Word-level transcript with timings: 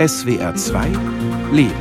SWR 0.00 0.54
2 0.54 0.86
Leben. 1.52 1.74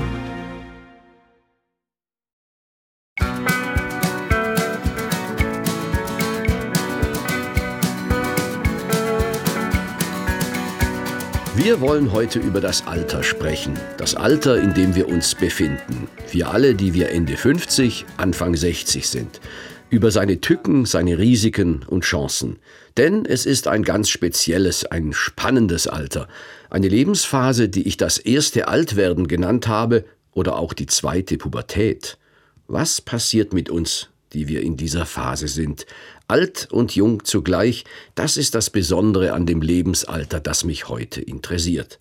Wir 11.56 11.80
wollen 11.80 12.12
heute 12.12 12.40
über 12.40 12.60
das 12.60 12.86
Alter 12.86 13.24
sprechen. 13.24 13.80
Das 13.96 14.16
Alter, 14.16 14.60
in 14.60 14.74
dem 14.74 14.96
wir 14.96 15.08
uns 15.08 15.34
befinden. 15.34 16.10
Wir 16.30 16.52
alle, 16.52 16.76
die 16.76 16.94
wir 16.94 17.12
Ende 17.12 17.38
50, 17.38 18.06
Anfang 18.18 18.54
60 18.54 19.08
sind. 19.08 19.40
Über 19.90 20.12
seine 20.12 20.42
Tücken, 20.42 20.84
seine 20.84 21.20
Risiken 21.20 21.86
und 21.88 22.04
Chancen. 22.04 22.60
Denn 22.98 23.26
es 23.26 23.46
ist 23.46 23.70
ein 23.70 23.84
ganz 23.84 24.10
spezielles, 24.10 24.84
ein 24.86 25.14
spannendes 25.14 25.88
Alter. 25.88 26.28
Eine 26.70 26.88
Lebensphase, 26.88 27.68
die 27.68 27.88
ich 27.88 27.98
das 27.98 28.20
erste 28.20 28.68
Altwerden 28.68 29.28
genannt 29.28 29.68
habe 29.68 30.06
oder 30.32 30.58
auch 30.58 30.74
die 30.74 30.86
zweite 30.86 31.38
Pubertät. 31.38 32.18
Was 32.68 33.02
passiert 33.02 33.54
mit 33.54 33.72
uns, 33.72 34.10
die 34.34 34.48
wir 34.48 34.62
in 34.62 34.78
dieser 34.78 35.08
Phase 35.08 35.48
sind? 35.48 35.88
Alt 36.28 36.68
und 36.72 36.96
jung 36.96 37.26
zugleich, 37.26 37.86
das 38.14 38.38
ist 38.38 38.54
das 38.54 38.70
Besondere 38.70 39.34
an 39.34 39.48
dem 39.48 39.64
Lebensalter, 39.64 40.40
das 40.40 40.64
mich 40.64 40.88
heute 40.88 41.22
interessiert. 41.22 42.00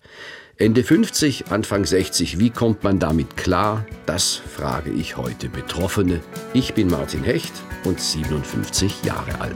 Ende 0.57 0.83
50, 0.83 1.47
Anfang 1.47 1.85
60, 1.85 2.37
wie 2.37 2.51
kommt 2.51 2.83
man 2.83 2.99
damit 2.99 3.37
klar? 3.37 3.87
Das 4.05 4.35
frage 4.35 4.91
ich 4.91 5.17
heute 5.17 5.49
Betroffene. 5.49 6.21
Ich 6.53 6.75
bin 6.75 6.89
Martin 6.89 7.23
Hecht 7.23 7.53
und 7.85 7.99
57 7.99 9.03
Jahre 9.03 9.41
alt. 9.41 9.55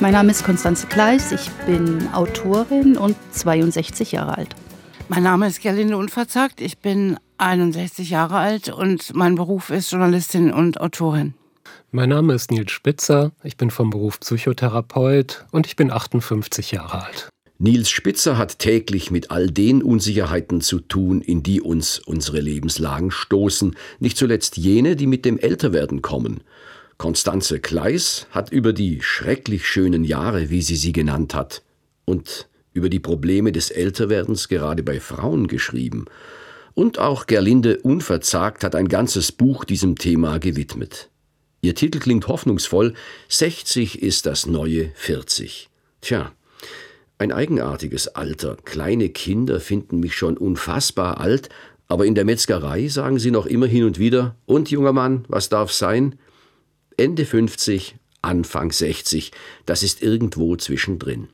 Mein 0.00 0.12
Name 0.12 0.30
ist 0.30 0.44
Konstanze 0.44 0.86
Kleis, 0.86 1.32
ich 1.32 1.50
bin 1.66 2.08
Autorin 2.12 2.96
und 2.96 3.16
62 3.32 4.12
Jahre 4.12 4.38
alt. 4.38 4.54
Mein 5.08 5.24
Name 5.24 5.48
ist 5.48 5.60
Gerlinde 5.60 5.96
Unverzagt, 5.96 6.60
ich 6.60 6.78
bin 6.78 7.16
61 7.38 8.08
Jahre 8.08 8.36
alt 8.36 8.68
und 8.68 9.12
mein 9.16 9.34
Beruf 9.34 9.70
ist 9.70 9.90
Journalistin 9.90 10.52
und 10.52 10.80
Autorin. 10.80 11.34
Mein 11.90 12.10
Name 12.10 12.34
ist 12.34 12.52
Nils 12.52 12.70
Spitzer, 12.70 13.32
ich 13.42 13.56
bin 13.56 13.72
vom 13.72 13.90
Beruf 13.90 14.20
Psychotherapeut 14.20 15.46
und 15.50 15.66
ich 15.66 15.74
bin 15.74 15.90
58 15.90 16.70
Jahre 16.70 17.04
alt. 17.04 17.28
Nils 17.58 17.90
Spitzer 17.90 18.38
hat 18.38 18.60
täglich 18.60 19.10
mit 19.10 19.32
all 19.32 19.48
den 19.48 19.82
Unsicherheiten 19.82 20.60
zu 20.60 20.78
tun, 20.78 21.22
in 21.22 21.42
die 21.42 21.60
uns 21.60 21.98
unsere 21.98 22.38
Lebenslagen 22.38 23.10
stoßen, 23.10 23.74
nicht 23.98 24.16
zuletzt 24.16 24.56
jene, 24.58 24.94
die 24.94 25.08
mit 25.08 25.24
dem 25.24 25.40
Älterwerden 25.40 26.02
kommen. 26.02 26.42
Konstanze 26.98 27.60
Kleis 27.60 28.26
hat 28.32 28.50
über 28.50 28.72
die 28.72 29.00
schrecklich 29.02 29.68
schönen 29.68 30.02
Jahre, 30.02 30.50
wie 30.50 30.62
sie 30.62 30.74
sie 30.74 30.92
genannt 30.92 31.32
hat, 31.32 31.62
und 32.04 32.48
über 32.72 32.88
die 32.88 32.98
Probleme 32.98 33.52
des 33.52 33.70
Älterwerdens 33.70 34.48
gerade 34.48 34.82
bei 34.82 34.98
Frauen 34.98 35.46
geschrieben. 35.46 36.06
Und 36.74 36.98
auch 36.98 37.26
Gerlinde 37.26 37.78
Unverzagt 37.78 38.64
hat 38.64 38.74
ein 38.74 38.88
ganzes 38.88 39.30
Buch 39.30 39.64
diesem 39.64 39.96
Thema 39.96 40.38
gewidmet. 40.38 41.08
Ihr 41.60 41.76
Titel 41.76 42.00
klingt 42.00 42.26
hoffnungsvoll, 42.26 42.94
60 43.28 44.02
ist 44.02 44.26
das 44.26 44.46
neue 44.46 44.90
40. 44.94 45.68
Tja, 46.00 46.32
ein 47.16 47.30
eigenartiges 47.32 48.08
Alter. 48.08 48.56
Kleine 48.64 49.08
Kinder 49.08 49.60
finden 49.60 50.00
mich 50.00 50.16
schon 50.16 50.36
unfassbar 50.36 51.20
alt, 51.20 51.48
aber 51.86 52.06
in 52.06 52.16
der 52.16 52.24
Metzgerei 52.24 52.88
sagen 52.88 53.20
sie 53.20 53.30
noch 53.30 53.46
immer 53.46 53.66
hin 53.66 53.84
und 53.84 54.00
wieder, 54.00 54.34
und 54.46 54.70
junger 54.70 54.92
Mann, 54.92 55.24
was 55.28 55.48
darf 55.48 55.72
sein? 55.72 56.16
Ende 56.98 57.24
50, 57.24 57.94
Anfang 58.22 58.72
60. 58.72 59.30
Das 59.66 59.82
ist 59.82 60.02
irgendwo 60.02 60.56
zwischendrin. 60.56 61.28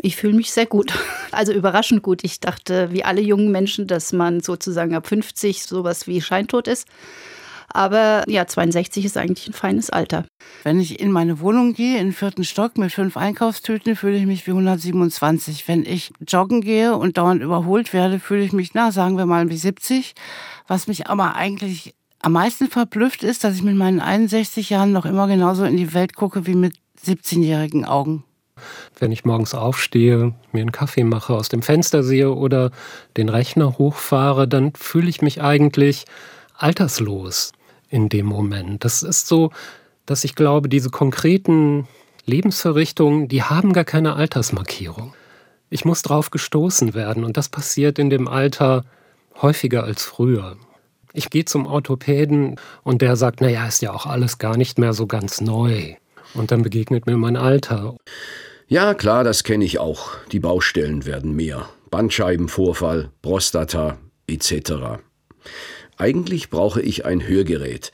Ich 0.00 0.16
fühle 0.16 0.34
mich 0.34 0.52
sehr 0.52 0.66
gut. 0.66 0.92
Also 1.30 1.52
überraschend 1.52 2.02
gut. 2.02 2.24
Ich 2.24 2.40
dachte, 2.40 2.90
wie 2.92 3.04
alle 3.04 3.20
jungen 3.20 3.50
Menschen, 3.50 3.86
dass 3.86 4.12
man 4.12 4.40
sozusagen 4.40 4.94
ab 4.94 5.06
50 5.06 5.62
sowas 5.62 6.06
wie 6.06 6.20
Scheintod 6.20 6.68
ist. 6.68 6.86
Aber 7.70 8.24
ja, 8.26 8.46
62 8.46 9.04
ist 9.04 9.16
eigentlich 9.18 9.46
ein 9.48 9.52
feines 9.52 9.90
Alter. 9.90 10.24
Wenn 10.62 10.80
ich 10.80 11.00
in 11.00 11.12
meine 11.12 11.40
Wohnung 11.40 11.74
gehe, 11.74 11.98
in 11.98 12.08
den 12.08 12.12
vierten 12.12 12.44
Stock 12.44 12.78
mit 12.78 12.92
fünf 12.92 13.16
Einkaufstüten, 13.16 13.94
fühle 13.94 14.16
ich 14.16 14.26
mich 14.26 14.46
wie 14.46 14.52
127. 14.52 15.68
Wenn 15.68 15.84
ich 15.84 16.12
joggen 16.26 16.62
gehe 16.62 16.96
und 16.96 17.18
dauernd 17.18 17.42
überholt 17.42 17.92
werde, 17.92 18.20
fühle 18.20 18.42
ich 18.42 18.52
mich, 18.52 18.72
na, 18.72 18.90
sagen 18.90 19.18
wir 19.18 19.26
mal, 19.26 19.50
wie 19.50 19.56
70. 19.56 20.14
Was 20.66 20.86
mich 20.86 21.08
aber 21.08 21.34
eigentlich 21.34 21.94
am 22.20 22.32
meisten 22.32 22.68
verblüfft 22.68 23.22
ist, 23.22 23.44
dass 23.44 23.56
ich 23.56 23.62
mit 23.62 23.76
meinen 23.76 24.00
61 24.00 24.70
Jahren 24.70 24.92
noch 24.92 25.06
immer 25.06 25.26
genauso 25.26 25.64
in 25.64 25.76
die 25.76 25.94
Welt 25.94 26.14
gucke 26.14 26.46
wie 26.46 26.54
mit 26.54 26.74
17-jährigen 27.04 27.84
Augen. 27.84 28.24
Wenn 28.98 29.12
ich 29.12 29.24
morgens 29.24 29.54
aufstehe, 29.54 30.34
mir 30.52 30.60
einen 30.60 30.72
Kaffee 30.72 31.04
mache, 31.04 31.34
aus 31.34 31.48
dem 31.48 31.62
Fenster 31.62 32.02
sehe 32.02 32.32
oder 32.32 32.72
den 33.16 33.28
Rechner 33.28 33.78
hochfahre, 33.78 34.48
dann 34.48 34.72
fühle 34.74 35.08
ich 35.08 35.22
mich 35.22 35.40
eigentlich 35.40 36.06
alterslos 36.54 37.52
in 37.88 38.08
dem 38.08 38.26
Moment. 38.26 38.84
Das 38.84 39.02
ist 39.04 39.28
so, 39.28 39.52
dass 40.06 40.24
ich 40.24 40.34
glaube, 40.34 40.68
diese 40.68 40.90
konkreten 40.90 41.86
Lebensverrichtungen, 42.26 43.28
die 43.28 43.42
haben 43.42 43.72
gar 43.72 43.84
keine 43.84 44.14
Altersmarkierung. 44.14 45.14
Ich 45.70 45.84
muss 45.84 46.02
drauf 46.02 46.30
gestoßen 46.30 46.94
werden 46.94 47.24
und 47.24 47.36
das 47.36 47.48
passiert 47.48 47.98
in 47.98 48.10
dem 48.10 48.26
Alter 48.26 48.84
häufiger 49.40 49.84
als 49.84 50.04
früher. 50.04 50.56
Ich 51.12 51.30
gehe 51.30 51.44
zum 51.44 51.66
Orthopäden 51.66 52.56
und 52.82 53.02
der 53.02 53.16
sagt, 53.16 53.40
naja, 53.40 53.66
ist 53.66 53.82
ja 53.82 53.92
auch 53.92 54.06
alles 54.06 54.38
gar 54.38 54.56
nicht 54.56 54.78
mehr 54.78 54.92
so 54.92 55.06
ganz 55.06 55.40
neu. 55.40 55.94
Und 56.34 56.50
dann 56.50 56.62
begegnet 56.62 57.06
mir 57.06 57.16
mein 57.16 57.36
Alter. 57.36 57.96
Ja, 58.66 58.94
klar, 58.94 59.24
das 59.24 59.44
kenne 59.44 59.64
ich 59.64 59.78
auch. 59.78 60.10
Die 60.30 60.40
Baustellen 60.40 61.06
werden 61.06 61.34
mehr. 61.34 61.68
Bandscheibenvorfall, 61.90 63.10
Prostata 63.22 63.98
etc. 64.26 65.00
Eigentlich 65.96 66.50
brauche 66.50 66.82
ich 66.82 67.06
ein 67.06 67.26
Hörgerät. 67.26 67.92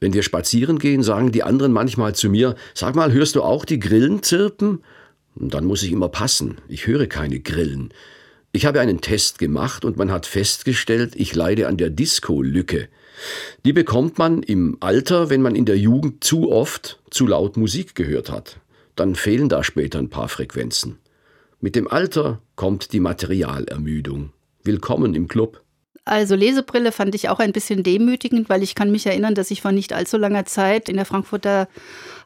Wenn 0.00 0.12
wir 0.12 0.24
spazieren 0.24 0.80
gehen, 0.80 1.04
sagen 1.04 1.30
die 1.30 1.44
anderen 1.44 1.72
manchmal 1.72 2.16
zu 2.16 2.28
mir, 2.28 2.56
sag 2.74 2.96
mal, 2.96 3.12
hörst 3.12 3.36
du 3.36 3.42
auch 3.42 3.64
die 3.64 3.78
Grillen 3.78 4.24
zirpen? 4.24 4.82
Und 5.36 5.54
dann 5.54 5.64
muss 5.64 5.84
ich 5.84 5.92
immer 5.92 6.08
passen. 6.08 6.56
Ich 6.66 6.88
höre 6.88 7.06
keine 7.06 7.38
Grillen. 7.38 7.94
Ich 8.54 8.66
habe 8.66 8.80
einen 8.80 9.00
Test 9.00 9.38
gemacht 9.38 9.82
und 9.82 9.96
man 9.96 10.12
hat 10.12 10.26
festgestellt, 10.26 11.14
ich 11.16 11.34
leide 11.34 11.68
an 11.68 11.78
der 11.78 11.88
Disco-Lücke. 11.88 12.88
Die 13.64 13.72
bekommt 13.72 14.18
man 14.18 14.42
im 14.42 14.76
Alter, 14.80 15.30
wenn 15.30 15.40
man 15.40 15.56
in 15.56 15.64
der 15.64 15.78
Jugend 15.78 16.22
zu 16.22 16.52
oft 16.52 17.00
zu 17.08 17.26
laut 17.26 17.56
Musik 17.56 17.94
gehört 17.94 18.30
hat. 18.30 18.60
Dann 18.94 19.14
fehlen 19.14 19.48
da 19.48 19.64
später 19.64 19.98
ein 19.98 20.10
paar 20.10 20.28
Frequenzen. 20.28 20.98
Mit 21.62 21.76
dem 21.76 21.88
Alter 21.88 22.42
kommt 22.54 22.92
die 22.92 23.00
Materialermüdung. 23.00 24.32
Willkommen 24.64 25.14
im 25.14 25.28
Club. 25.28 25.61
Also 26.04 26.34
Lesebrille 26.34 26.90
fand 26.90 27.14
ich 27.14 27.28
auch 27.28 27.38
ein 27.38 27.52
bisschen 27.52 27.84
demütigend, 27.84 28.48
weil 28.48 28.64
ich 28.64 28.74
kann 28.74 28.90
mich 28.90 29.06
erinnern, 29.06 29.36
dass 29.36 29.52
ich 29.52 29.62
vor 29.62 29.70
nicht 29.70 29.92
allzu 29.92 30.16
langer 30.16 30.44
Zeit 30.44 30.88
in 30.88 30.96
der 30.96 31.04
Frankfurter 31.04 31.68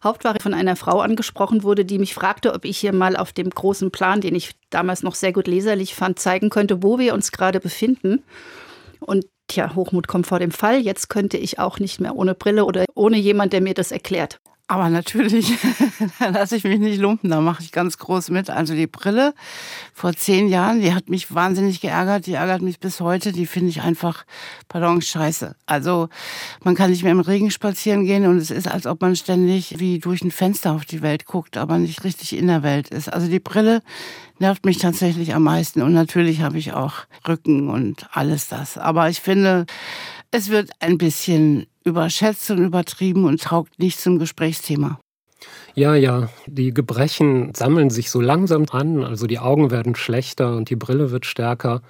Hauptwache 0.03 0.41
von 0.41 0.55
einer 0.55 0.77
Frau 0.77 1.01
angesprochen 1.01 1.63
wurde, 1.63 1.85
die 1.85 1.99
mich 1.99 2.15
fragte, 2.15 2.55
ob 2.55 2.65
ich 2.65 2.79
hier 2.79 2.95
mal 2.95 3.17
auf 3.17 3.35
dem 3.35 3.51
großen 3.51 3.91
Plan, 3.91 4.23
den 4.23 4.35
ich 4.35 4.53
damals 4.71 5.03
noch 5.03 5.15
sehr 5.15 5.33
gut 5.35 5.47
leserlich 5.47 5.95
fand, 5.95 6.19
zeigen 6.19 6.49
könnte, 6.49 6.83
wo 6.83 6.99
wir 6.99 7.13
uns 7.13 7.33
gerade 7.33 7.61
befinden. 7.61 8.23
Und 9.01 9.27
tja, 9.47 9.75
Hochmut 9.75 10.09
kommt 10.09 10.27
vor 10.27 10.39
dem 10.39 10.53
Fall. 10.53 10.81
Jetzt 10.81 11.09
könnte 11.09 11.37
ich 11.37 11.59
auch 11.59 11.79
nicht 11.79 12.01
mehr 12.01 12.17
ohne 12.17 12.35
Brille 12.35 12.65
oder 12.65 12.87
ohne 12.95 13.19
jemand, 13.19 13.53
der 13.53 13.61
mir 13.61 13.75
das 13.75 13.93
erklärt. 13.93 14.41
Aber 14.69 14.91
natürlich, 14.91 15.53
lasse 16.19 16.57
ich 16.57 16.65
mich 16.65 16.81
nicht 16.81 17.01
lumpen, 17.01 17.31
da 17.31 17.41
mache 17.41 17.63
ich 17.63 17.71
ganz 17.71 17.99
groß 17.99 18.31
mit. 18.31 18.51
Also 18.51 18.75
die 18.75 18.89
Brille 18.89 19.33
vor 19.95 20.13
zehn 20.13 20.49
Jahren, 20.49 20.81
die 20.81 20.93
hat 20.93 21.09
mich 21.09 21.33
wahnsinnig 21.33 21.81
geärgert, 21.81 22.27
die 22.27 22.33
ärgert 22.33 22.63
mich 22.63 22.81
bis 22.81 23.01
heute, 23.01 23.31
die 23.31 23.47
finde 23.47 23.71
ich 23.71 23.83
einfach, 23.83 24.25
pardon, 24.69 25.01
scheiße. 25.01 25.55
Also 25.67 26.09
man 26.65 26.75
kann 26.75 26.91
nicht 26.91 27.05
mehr 27.05 27.13
im 27.13 27.21
Regen 27.21 27.53
spazieren 27.53 28.05
gehen 28.07 28.27
und 28.27 28.39
es 28.39 28.51
ist, 28.51 28.67
als 28.67 28.89
ob 28.89 29.01
man 29.03 29.15
ständig 29.15 29.79
wie 29.79 30.01
durch 30.01 30.23
ein 30.23 30.33
Fenster 30.33 30.73
auf 30.73 30.85
die 30.85 31.01
Welt 31.01 31.27
guckt, 31.27 31.57
aber 31.57 31.79
nicht 31.79 32.03
richtig 32.03 32.37
in 32.37 32.49
der 32.49 32.65
Welt 32.65 32.89
ist. 32.89 33.13
Also 33.13 33.29
die 33.29 33.41
Brille 33.41 33.83
nervt 34.41 34.65
mich 34.65 34.79
tatsächlich 34.79 35.33
am 35.33 35.45
meisten 35.45 35.81
und 35.81 35.93
natürlich 35.93 36.43
habe 36.43 36.59
ich 36.59 36.73
auch 36.73 37.07
Rücken 37.27 37.69
und 37.69 38.09
alles 38.13 38.49
das. 38.49 38.79
Aber 38.79 39.09
ich 39.09 39.21
finde, 39.21 39.67
es 40.37 40.51
wird 40.51 40.71
ein 40.81 40.99
bisschen 40.99 41.67
überschätzt 41.83 42.51
und 42.51 42.59
übertrieben 42.59 43.25
und 43.25 43.41
taugt 43.43 43.79
nicht 43.79 43.99
zum 43.99 44.19
Gesprächsthema. 44.19 45.01
Ja, 45.75 45.95
ja, 45.95 46.29
die 46.47 46.75
Gebrechen 46.75 47.55
sammeln 47.55 47.89
sich 47.89 48.11
so 48.11 48.21
langsam 48.21 48.67
an, 48.71 49.03
also 49.03 49.27
die 49.27 49.39
Augen 49.39 49.71
werden 49.71 49.95
schlechter 49.95 50.55
und 50.55 50.69
die 50.69 50.77
Brille 50.77 51.11
wird 51.11 51.25
stärker. 51.25 51.81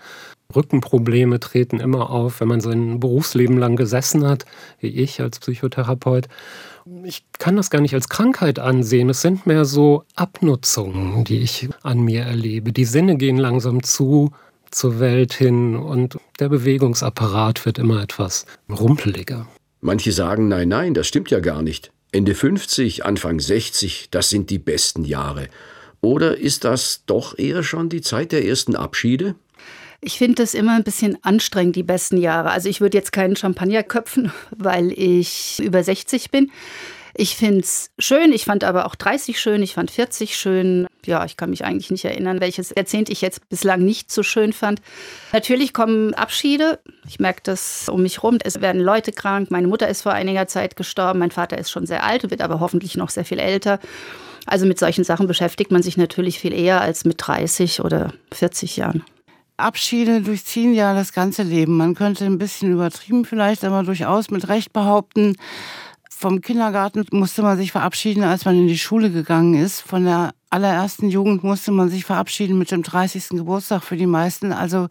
Rückenprobleme 0.54 1.40
treten 1.40 1.81
immer 1.81 2.10
auf, 2.10 2.40
wenn 2.40 2.46
man 2.46 2.60
sein 2.60 3.00
Berufsleben 3.00 3.58
lang 3.58 3.75
gesessen 3.75 4.26
hat, 4.26 4.44
wie 4.78 4.88
ich 4.88 5.20
als 5.20 5.40
Psychotherapeut. 5.40 6.28
Ich 7.02 7.25
kann 7.38 7.56
das 7.56 7.70
gar 7.70 7.81
nicht 7.81 7.94
als 7.94 8.08
Krankheit 8.08 8.60
ansehen. 8.60 9.10
Es 9.10 9.22
sind 9.22 9.46
mehr 9.46 9.64
so 9.64 10.04
Abnutzungen, 10.14 11.25
die 11.25 11.38
ich 11.38 11.69
an 11.82 11.98
mir 12.00 12.22
erlebe. 12.22 12.72
Die 12.72 12.84
Sinne 12.84 13.16
gehen 13.16 13.38
langsam 13.38 13.82
zu 13.82 14.31
zur 14.71 15.01
Welt 15.01 15.33
hin 15.33 15.77
und 15.77 16.19
der 16.39 16.49
Bewegungsapparat 16.49 17.65
wird 17.67 17.79
immer 17.79 18.03
etwas 18.03 18.47
rumpeliger. 18.69 19.47
Manche 19.81 20.13
sagen, 20.13 20.49
nein, 20.49 20.69
nein, 20.69 20.95
das 20.95 21.07
stimmt 21.07 21.31
ja 21.31 21.41
gar 21.41 21.63
nicht. 21.63 21.93
Ende 22.13 22.35
50, 22.35 23.05
Anfang 23.05 23.41
60, 23.41 24.09
das 24.11 24.31
sind 24.31 24.51
die 24.51 24.59
besten 24.59 25.05
Jahre. 25.05 25.49
Oder 26.01 26.39
ist 26.39 26.65
das 26.65 27.03
doch 27.07 27.39
eher 27.39 27.63
schon 27.63 27.89
die 27.89 28.01
Zeit 28.01 28.33
der 28.33 28.45
ersten 28.45 28.77
Abschiede? 28.77 29.35
Ich 30.01 30.19
finde 30.19 30.43
es 30.43 30.55
immer 30.55 30.77
ein 30.77 30.85
bisschen 30.85 31.19
anstrengend, 31.23 31.77
die 31.77 31.83
besten 31.83 32.17
Jahre. 32.19 32.51
Also 32.51 32.69
ich 32.69 32.81
würde 32.81 32.97
jetzt 32.97 33.13
keinen 33.13 33.37
Champagner 33.37 33.83
köpfen, 33.83 34.31
weil 34.57 34.93
ich 34.93 35.61
über 35.63 35.83
60 35.83 36.31
bin. 36.31 36.51
Ich 37.19 37.35
finde 37.35 37.61
es 37.61 37.91
schön, 37.99 38.31
ich 38.31 38.45
fand 38.45 38.63
aber 38.63 38.85
auch 38.85 38.95
30 38.95 39.41
schön, 39.41 39.63
ich 39.63 39.73
fand 39.73 39.91
40 39.91 40.37
schön. 40.37 40.87
Ja, 41.07 41.25
ich 41.25 41.39
kann 41.39 41.49
mich 41.49 41.65
eigentlich 41.65 41.91
nicht 41.91 42.05
erinnern, 42.05 42.41
welches 42.41 42.75
Jahrzehnt 42.77 43.09
ich 43.09 43.23
jetzt 43.23 43.49
bislang 43.49 43.83
nicht 43.83 44.13
so 44.13 44.23
schön 44.23 44.53
fand. 44.53 44.83
Natürlich 45.33 45.73
kommen 45.73 46.13
Abschiede. 46.13 46.79
Ich 47.09 47.19
merke 47.19 47.41
das 47.45 47.89
um 47.89 48.03
mich 48.03 48.23
rum. 48.23 48.37
Es 48.45 48.61
werden 48.61 48.83
Leute 48.83 49.13
krank. 49.13 49.51
Meine 49.51 49.67
Mutter 49.67 49.89
ist 49.89 50.03
vor 50.03 50.13
einiger 50.13 50.47
Zeit 50.47 50.77
gestorben. 50.77 51.21
Mein 51.21 51.31
Vater 51.31 51.57
ist 51.57 51.71
schon 51.71 51.87
sehr 51.87 52.05
alt, 52.05 52.31
wird 52.31 52.43
aber 52.43 52.61
hoffentlich 52.61 52.99
noch 52.99 53.09
sehr 53.09 53.25
viel 53.25 53.39
älter. 53.39 53.81
Also 54.45 54.67
mit 54.67 54.79
solchen 54.79 55.05
Sachen 55.05 55.27
beschäftigt 55.27 55.71
man 55.71 55.83
sich 55.83 55.97
natürlich 55.97 56.39
viel 56.39 56.53
eher 56.53 56.83
als 56.83 57.07
mit 57.07 57.17
30 57.19 57.81
oder 57.81 58.13
40 58.33 58.77
Jahren. 58.77 59.03
Abschiede 59.57 60.21
durchziehen 60.21 60.75
ja 60.75 60.95
das 60.95 61.15
ganze 61.15 61.43
Leben. 61.43 61.79
Man 61.79 61.95
könnte 61.95 62.27
ein 62.27 62.37
bisschen 62.37 62.73
übertrieben 62.73 63.25
vielleicht, 63.25 63.65
aber 63.65 63.83
durchaus 63.85 64.31
mit 64.31 64.49
Recht 64.49 64.75
behaupten, 64.75 65.37
vom 66.19 66.41
Kindergarten 66.41 67.05
musste 67.11 67.43
man 67.43 67.59
sich 67.59 67.73
verabschieden, 67.73 68.23
als 68.23 68.47
man 68.47 68.57
in 68.57 68.69
die 68.69 68.79
Schule 68.79 69.11
gegangen 69.11 69.53
ist. 69.53 69.83
Von 69.83 70.05
der 70.05 70.33
allerersten 70.49 71.11
Jugend 71.11 71.45
musste 71.45 71.73
man 71.73 71.91
sich 71.91 72.07
verabschieden 72.07 72.57
mit 72.57 72.71
dem 72.71 72.83
30. 72.83 73.29
Geburtstag 73.31 73.83
für 73.83 73.99
die 73.99 74.07
meisten. 74.07 74.51
Also 74.51 74.89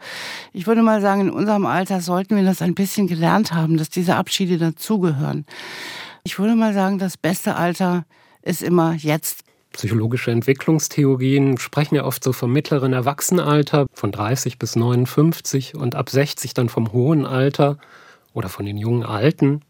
ich 0.54 0.68
würde 0.68 0.83
mal 0.83 1.01
sagen, 1.01 1.22
in 1.22 1.30
unserem 1.31 1.66
Alter 1.66 2.00
sollten 2.01 2.36
wir 2.36 2.44
das 2.44 2.62
ein 2.62 2.75
bisschen 2.75 3.07
gelernt 3.07 3.54
haben, 3.54 3.77
dass 3.77 3.89
diese 3.89 4.18
Abschiede 4.18 4.60
dazugehören. 4.60 5.48
Ich 6.24 6.38
würde 6.38 6.56
mal 6.56 6.75
sagen, 6.75 7.00
das 7.00 7.18
beste 7.18 7.56
Alter 7.56 8.06
ist 8.44 8.62
immer 8.62 8.94
jetzt. 8.94 9.45
Psychologische 9.72 10.30
Entwicklungstheorien 10.30 11.57
sprechen 11.57 11.95
ja 11.95 12.06
oft 12.06 12.24
so 12.24 12.33
vom 12.33 12.54
mittleren 12.54 12.94
Erwachsenenalter, 12.94 13.88
von 13.94 14.12
30 14.12 14.60
bis 14.60 14.75
59 14.75 15.74
und 15.74 15.95
ab 15.95 16.12
60 16.12 16.54
dann 16.54 16.69
vom 16.69 16.94
hohen 16.94 17.25
Alter 17.25 17.80
oder 18.33 18.48
von 18.48 18.68
den 18.68 18.77
jungen 18.77 19.04
Alten. 19.04 19.62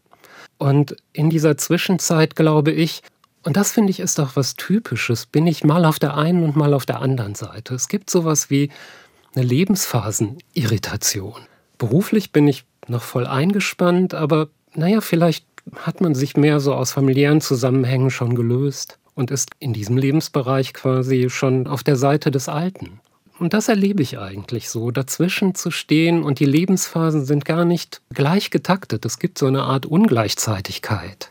Und 0.58 0.96
in 1.12 1.30
dieser 1.30 1.56
Zwischenzeit 1.56 2.36
glaube 2.36 2.72
ich, 2.72 3.02
und 3.42 3.56
das 3.56 3.72
finde 3.72 3.90
ich 3.90 4.00
ist 4.00 4.18
doch 4.18 4.36
was 4.36 4.54
Typisches, 4.54 5.26
bin 5.26 5.46
ich 5.46 5.62
mal 5.62 5.84
auf 5.84 5.98
der 5.98 6.16
einen 6.16 6.42
und 6.42 6.56
mal 6.56 6.74
auf 6.74 6.86
der 6.86 7.00
anderen 7.00 7.34
Seite. 7.34 7.74
Es 7.74 7.88
gibt 7.88 8.10
sowas 8.10 8.50
wie 8.50 8.70
eine 9.34 9.44
Lebensphasenirritation. 9.44 11.42
Beruflich 11.78 12.32
bin 12.32 12.48
ich 12.48 12.64
noch 12.88 13.02
voll 13.02 13.26
eingespannt, 13.26 14.14
aber 14.14 14.48
naja, 14.74 15.00
vielleicht 15.00 15.46
hat 15.76 16.00
man 16.00 16.14
sich 16.14 16.36
mehr 16.36 16.60
so 16.60 16.74
aus 16.74 16.92
familiären 16.92 17.40
Zusammenhängen 17.40 18.10
schon 18.10 18.34
gelöst 18.34 18.98
und 19.14 19.30
ist 19.30 19.50
in 19.58 19.72
diesem 19.72 19.96
Lebensbereich 19.96 20.74
quasi 20.74 21.28
schon 21.30 21.66
auf 21.66 21.82
der 21.82 21.96
Seite 21.96 22.30
des 22.30 22.48
Alten. 22.48 23.00
Und 23.38 23.52
das 23.52 23.68
erlebe 23.68 24.02
ich 24.02 24.18
eigentlich 24.18 24.70
so, 24.70 24.90
dazwischen 24.90 25.54
zu 25.54 25.70
stehen 25.70 26.22
und 26.22 26.40
die 26.40 26.46
Lebensphasen 26.46 27.24
sind 27.26 27.44
gar 27.44 27.64
nicht 27.64 28.00
gleich 28.14 28.50
getaktet. 28.50 29.04
Es 29.04 29.18
gibt 29.18 29.38
so 29.38 29.46
eine 29.46 29.62
Art 29.62 29.84
Ungleichzeitigkeit. 29.84 31.30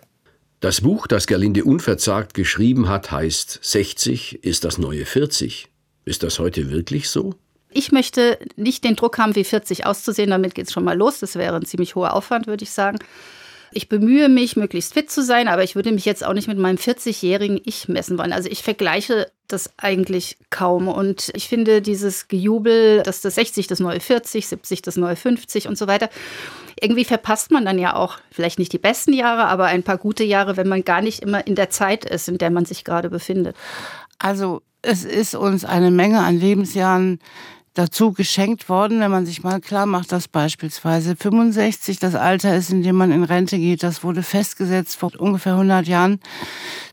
Das 0.59 0.81
Buch, 0.81 1.07
das 1.07 1.27
Gerlinde 1.27 1.63
unverzagt 1.63 2.33
geschrieben 2.33 2.89
hat, 2.89 3.11
heißt 3.11 3.59
60 3.61 4.43
ist 4.43 4.63
das 4.63 4.77
neue 4.77 5.05
40. 5.05 5.67
Ist 6.05 6.23
das 6.23 6.39
heute 6.39 6.69
wirklich 6.69 7.09
so? 7.09 7.33
Ich 7.71 7.91
möchte 7.91 8.39
nicht 8.55 8.83
den 8.83 8.95
Druck 8.95 9.17
haben, 9.17 9.35
wie 9.35 9.43
40 9.43 9.85
auszusehen, 9.85 10.29
damit 10.29 10.55
geht 10.55 10.67
es 10.67 10.73
schon 10.73 10.85
mal 10.85 10.97
los. 10.97 11.19
Das 11.19 11.35
wäre 11.35 11.55
ein 11.55 11.65
ziemlich 11.65 11.95
hoher 11.95 12.13
Aufwand, 12.13 12.47
würde 12.47 12.63
ich 12.63 12.71
sagen. 12.71 12.99
Ich 13.75 13.89
bemühe 13.89 14.29
mich, 14.29 14.55
möglichst 14.55 14.93
fit 14.93 15.11
zu 15.11 15.21
sein, 15.21 15.49
aber 15.49 15.63
ich 15.63 15.75
würde 15.75 15.91
mich 15.91 16.05
jetzt 16.05 16.25
auch 16.25 16.33
nicht 16.33 16.47
mit 16.47 16.57
meinem 16.57 16.77
40-jährigen 16.77 17.59
Ich 17.65 17.89
messen 17.89 18.17
wollen. 18.17 18.31
Also 18.31 18.49
ich 18.49 18.63
vergleiche 18.63 19.29
das 19.49 19.69
eigentlich 19.75 20.37
kaum. 20.49 20.87
Und 20.87 21.29
ich 21.35 21.49
finde 21.49 21.81
dieses 21.81 22.29
Gejubel, 22.29 23.03
dass 23.03 23.19
das 23.19 23.35
60 23.35 23.67
das 23.67 23.81
neue 23.81 23.99
40, 23.99 24.47
70 24.47 24.81
das 24.81 24.95
neue 24.95 25.17
50 25.17 25.67
und 25.67 25.77
so 25.77 25.87
weiter, 25.87 26.09
irgendwie 26.79 27.03
verpasst 27.03 27.51
man 27.51 27.65
dann 27.65 27.77
ja 27.77 27.97
auch 27.97 28.17
vielleicht 28.31 28.59
nicht 28.59 28.71
die 28.71 28.79
besten 28.79 29.11
Jahre, 29.11 29.45
aber 29.45 29.65
ein 29.65 29.83
paar 29.83 29.97
gute 29.97 30.23
Jahre, 30.23 30.55
wenn 30.55 30.69
man 30.69 30.85
gar 30.85 31.01
nicht 31.01 31.21
immer 31.21 31.45
in 31.45 31.55
der 31.55 31.69
Zeit 31.69 32.05
ist, 32.05 32.29
in 32.29 32.37
der 32.37 32.51
man 32.51 32.63
sich 32.63 32.85
gerade 32.85 33.09
befindet. 33.09 33.57
Also 34.19 34.61
es 34.81 35.03
ist 35.03 35.35
uns 35.35 35.65
eine 35.65 35.91
Menge 35.91 36.21
an 36.21 36.39
Lebensjahren 36.39 37.19
dazu 37.75 38.13
geschenkt 38.13 38.69
worden, 38.69 38.99
wenn 39.01 39.11
man 39.11 39.25
sich 39.25 39.43
mal 39.43 39.61
klar 39.61 39.85
macht, 39.85 40.11
dass 40.11 40.27
beispielsweise 40.27 41.15
65 41.15 41.99
das 41.99 42.15
Alter 42.15 42.55
ist, 42.55 42.71
in 42.71 42.81
dem 42.81 42.95
man 42.95 43.11
in 43.11 43.23
Rente 43.23 43.57
geht. 43.59 43.83
Das 43.83 44.03
wurde 44.03 44.23
festgesetzt 44.23 44.95
vor 44.95 45.11
ungefähr 45.17 45.53
100 45.53 45.85
Jahren. 45.85 46.19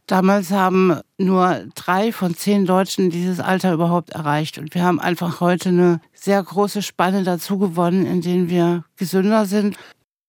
Damals 0.06 0.50
haben 0.50 1.00
nur 1.16 1.64
drei 1.74 2.12
von 2.12 2.34
zehn 2.34 2.66
Deutschen 2.66 3.10
dieses 3.10 3.40
Alter 3.40 3.72
überhaupt 3.72 4.10
erreicht. 4.10 4.58
Und 4.58 4.74
wir 4.74 4.82
haben 4.82 5.00
einfach 5.00 5.40
heute 5.40 5.70
eine 5.70 6.00
sehr 6.12 6.42
große 6.42 6.82
Spanne 6.82 7.22
dazu 7.22 7.58
gewonnen, 7.58 8.04
in 8.04 8.20
denen 8.20 8.50
wir 8.50 8.84
gesünder 8.96 9.46
sind. 9.46 9.76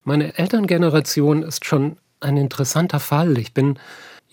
Meine 0.03 0.37
Elterngeneration 0.37 1.43
ist 1.43 1.65
schon 1.65 1.97
ein 2.19 2.37
interessanter 2.37 2.99
Fall. 2.99 3.37
Ich 3.37 3.53
bin 3.53 3.79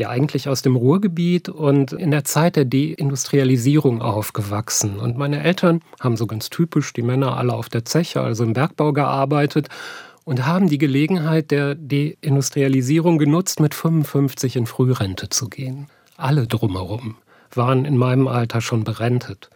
ja 0.00 0.08
eigentlich 0.08 0.48
aus 0.48 0.62
dem 0.62 0.76
Ruhrgebiet 0.76 1.48
und 1.48 1.92
in 1.92 2.10
der 2.10 2.24
Zeit 2.24 2.56
der 2.56 2.64
Deindustrialisierung 2.64 4.02
aufgewachsen. 4.02 4.98
Und 4.98 5.16
meine 5.16 5.42
Eltern 5.44 5.82
haben 6.00 6.16
so 6.16 6.26
ganz 6.26 6.50
typisch 6.50 6.92
die 6.92 7.02
Männer 7.02 7.36
alle 7.36 7.52
auf 7.52 7.68
der 7.68 7.84
Zeche, 7.84 8.20
also 8.20 8.42
im 8.42 8.54
Bergbau 8.54 8.92
gearbeitet 8.92 9.68
und 10.24 10.46
haben 10.46 10.68
die 10.68 10.78
Gelegenheit 10.78 11.50
der 11.50 11.74
Deindustrialisierung 11.74 13.18
genutzt, 13.18 13.60
mit 13.60 13.74
55 13.74 14.56
in 14.56 14.66
Frührente 14.66 15.28
zu 15.28 15.48
gehen. 15.48 15.86
Alle 16.16 16.46
drumherum 16.46 17.16
waren 17.54 17.84
in 17.84 17.96
meinem 17.96 18.26
Alter 18.26 18.60
schon 18.60 18.84
berentet 18.84 19.50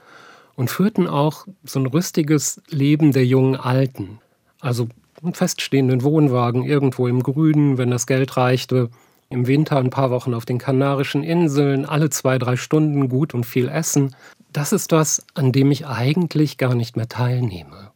und 0.57 0.71
führten 0.71 1.07
auch 1.07 1.47
so 1.65 1.81
ein 1.81 1.87
rüstiges 1.87 2.61
Leben 2.69 3.13
der 3.13 3.25
jungen 3.25 3.57
Alten. 3.57 4.21
Also 4.61 4.89
einen 5.23 5.35
feststehenden 5.35 6.03
Wohnwagen 6.03 6.65
irgendwo 6.65 7.09
im 7.09 7.23
Grünen, 7.23 7.79
wenn 7.79 7.91
das 7.91 8.07
Geld 8.07 8.37
reichte, 8.37 8.91
im 9.35 9.47
Winter 9.47 9.77
ein 9.77 9.91
paar 9.91 10.11
Wochen 10.11 10.33
auf 10.33 10.47
den 10.47 10.59
Kanarischen 10.59 11.23
Inseln, 11.23 11.85
alle 11.85 12.09
zwei, 12.09 12.39
drei 12.39 12.57
Stunden 12.57 13.09
gut 13.09 13.35
und 13.35 13.45
viel 13.45 13.69
essen. 13.69 14.15
Das 14.53 14.73
ist 14.73 14.93
was, 14.93 15.27
an 15.35 15.53
dem 15.53 15.71
ich 15.71 15.87
eigentlich 15.87 16.57
gar 16.57 16.75
nicht 16.75 16.97
mehr 16.97 17.09
teilnehme. 17.09 17.91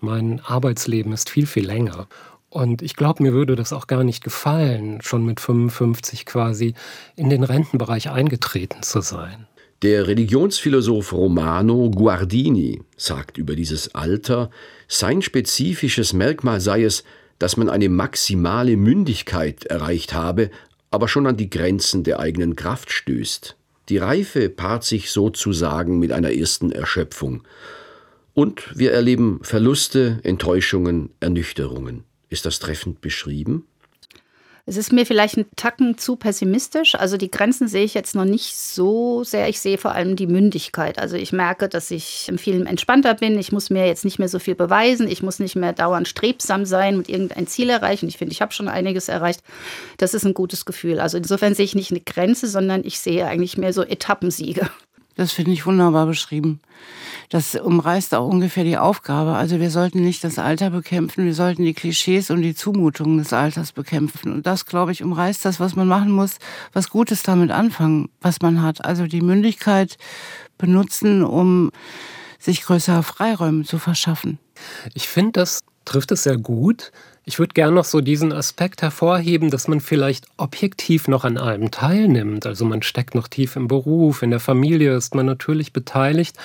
Mein 0.00 0.40
Arbeitsleben 0.40 1.12
ist 1.12 1.30
viel, 1.30 1.46
viel 1.46 1.66
länger. 1.66 2.08
Und 2.48 2.82
ich 2.82 2.96
glaube, 2.96 3.22
mir 3.22 3.32
würde 3.32 3.54
das 3.54 3.72
auch 3.72 3.86
gar 3.86 4.02
nicht 4.02 4.24
gefallen, 4.24 5.00
schon 5.02 5.24
mit 5.24 5.38
55 5.38 6.26
quasi 6.26 6.74
in 7.14 7.30
den 7.30 7.44
Rentenbereich 7.44 8.10
eingetreten 8.10 8.82
zu 8.82 9.00
sein. 9.00 9.46
Der 9.82 10.08
Religionsphilosoph 10.08 11.12
Romano 11.12 11.90
Guardini 11.90 12.82
sagt 12.96 13.38
über 13.38 13.54
dieses 13.54 13.94
Alter, 13.94 14.50
sein 14.88 15.22
spezifisches 15.22 16.12
Merkmal 16.12 16.60
sei 16.60 16.82
es, 16.82 17.04
dass 17.38 17.56
man 17.56 17.70
eine 17.70 17.88
maximale 17.88 18.76
Mündigkeit 18.76 19.64
erreicht 19.64 20.12
habe, 20.12 20.50
aber 20.90 21.08
schon 21.08 21.26
an 21.26 21.36
die 21.36 21.50
Grenzen 21.50 22.04
der 22.04 22.20
eigenen 22.20 22.56
Kraft 22.56 22.90
stößt. 22.92 23.56
Die 23.88 23.98
Reife 23.98 24.48
paart 24.48 24.84
sich 24.84 25.10
sozusagen 25.10 25.98
mit 25.98 26.12
einer 26.12 26.32
ersten 26.32 26.72
Erschöpfung. 26.72 27.42
Und 28.34 28.76
wir 28.78 28.92
erleben 28.92 29.40
Verluste, 29.42 30.20
Enttäuschungen, 30.22 31.10
Ernüchterungen. 31.20 32.04
Ist 32.28 32.46
das 32.46 32.60
treffend 32.60 33.00
beschrieben? 33.00 33.66
Es 34.66 34.76
ist 34.76 34.92
mir 34.92 35.06
vielleicht 35.06 35.36
ein 35.36 35.46
Tacken 35.56 35.98
zu 35.98 36.16
pessimistisch. 36.16 36.94
Also 36.94 37.16
die 37.16 37.30
Grenzen 37.30 37.68
sehe 37.68 37.84
ich 37.84 37.94
jetzt 37.94 38.14
noch 38.14 38.24
nicht 38.24 38.56
so 38.56 39.24
sehr. 39.24 39.48
Ich 39.48 39.60
sehe 39.60 39.78
vor 39.78 39.92
allem 39.92 40.16
die 40.16 40.26
Mündigkeit. 40.26 40.98
Also 40.98 41.16
ich 41.16 41.32
merke, 41.32 41.68
dass 41.68 41.90
ich 41.90 42.28
im 42.28 42.38
Film 42.38 42.66
entspannter 42.66 43.14
bin. 43.14 43.38
Ich 43.38 43.52
muss 43.52 43.70
mir 43.70 43.86
jetzt 43.86 44.04
nicht 44.04 44.18
mehr 44.18 44.28
so 44.28 44.38
viel 44.38 44.54
beweisen. 44.54 45.08
Ich 45.08 45.22
muss 45.22 45.38
nicht 45.38 45.56
mehr 45.56 45.72
dauernd 45.72 46.08
strebsam 46.08 46.64
sein 46.64 46.96
und 46.96 47.08
irgendein 47.08 47.46
Ziel 47.46 47.70
erreichen. 47.70 48.08
Ich 48.08 48.18
finde, 48.18 48.32
ich 48.32 48.42
habe 48.42 48.52
schon 48.52 48.68
einiges 48.68 49.08
erreicht. 49.08 49.42
Das 49.98 50.14
ist 50.14 50.24
ein 50.24 50.34
gutes 50.34 50.64
Gefühl. 50.64 51.00
Also 51.00 51.16
insofern 51.16 51.54
sehe 51.54 51.64
ich 51.64 51.74
nicht 51.74 51.90
eine 51.90 52.00
Grenze, 52.00 52.46
sondern 52.46 52.84
ich 52.84 53.00
sehe 53.00 53.26
eigentlich 53.26 53.56
mehr 53.56 53.72
so 53.72 53.82
Etappensiege. 53.82 54.68
Das 55.16 55.32
finde 55.32 55.52
ich 55.52 55.66
wunderbar 55.66 56.06
beschrieben. 56.06 56.60
Das 57.28 57.54
umreißt 57.54 58.14
auch 58.14 58.26
ungefähr 58.26 58.64
die 58.64 58.78
Aufgabe. 58.78 59.34
Also 59.34 59.60
wir 59.60 59.70
sollten 59.70 60.02
nicht 60.02 60.24
das 60.24 60.38
Alter 60.38 60.70
bekämpfen, 60.70 61.24
wir 61.24 61.34
sollten 61.34 61.64
die 61.64 61.74
Klischees 61.74 62.30
und 62.30 62.42
die 62.42 62.54
Zumutungen 62.54 63.18
des 63.18 63.32
Alters 63.32 63.72
bekämpfen. 63.72 64.32
Und 64.32 64.46
das, 64.46 64.66
glaube 64.66 64.92
ich, 64.92 65.02
umreißt 65.02 65.44
das, 65.44 65.60
was 65.60 65.76
man 65.76 65.86
machen 65.86 66.10
muss, 66.10 66.38
was 66.72 66.90
Gutes 66.90 67.22
damit 67.22 67.50
anfangen, 67.50 68.08
was 68.20 68.40
man 68.40 68.62
hat. 68.62 68.84
Also 68.84 69.06
die 69.06 69.20
Mündigkeit 69.20 69.96
benutzen, 70.58 71.22
um 71.22 71.70
sich 72.38 72.62
größere 72.62 73.02
Freiräume 73.02 73.64
zu 73.64 73.78
verschaffen. 73.78 74.38
Ich 74.94 75.08
finde, 75.08 75.32
das 75.32 75.60
trifft 75.84 76.12
es 76.12 76.22
sehr 76.22 76.36
gut. 76.36 76.90
Ich 77.30 77.38
würde 77.38 77.54
gerne 77.54 77.76
noch 77.76 77.84
so 77.84 78.00
diesen 78.00 78.32
Aspekt 78.32 78.82
hervorheben, 78.82 79.50
dass 79.50 79.68
man 79.68 79.78
vielleicht 79.78 80.26
objektiv 80.36 81.06
noch 81.06 81.22
an 81.22 81.38
allem 81.38 81.70
teilnimmt. 81.70 82.44
Also 82.44 82.64
man 82.64 82.82
steckt 82.82 83.14
noch 83.14 83.28
tief 83.28 83.54
im 83.54 83.68
Beruf, 83.68 84.24
in 84.24 84.30
der 84.30 84.40
Familie 84.40 84.96
ist 84.96 85.14
man 85.14 85.26
natürlich 85.26 85.72
beteiligt, 85.72 86.36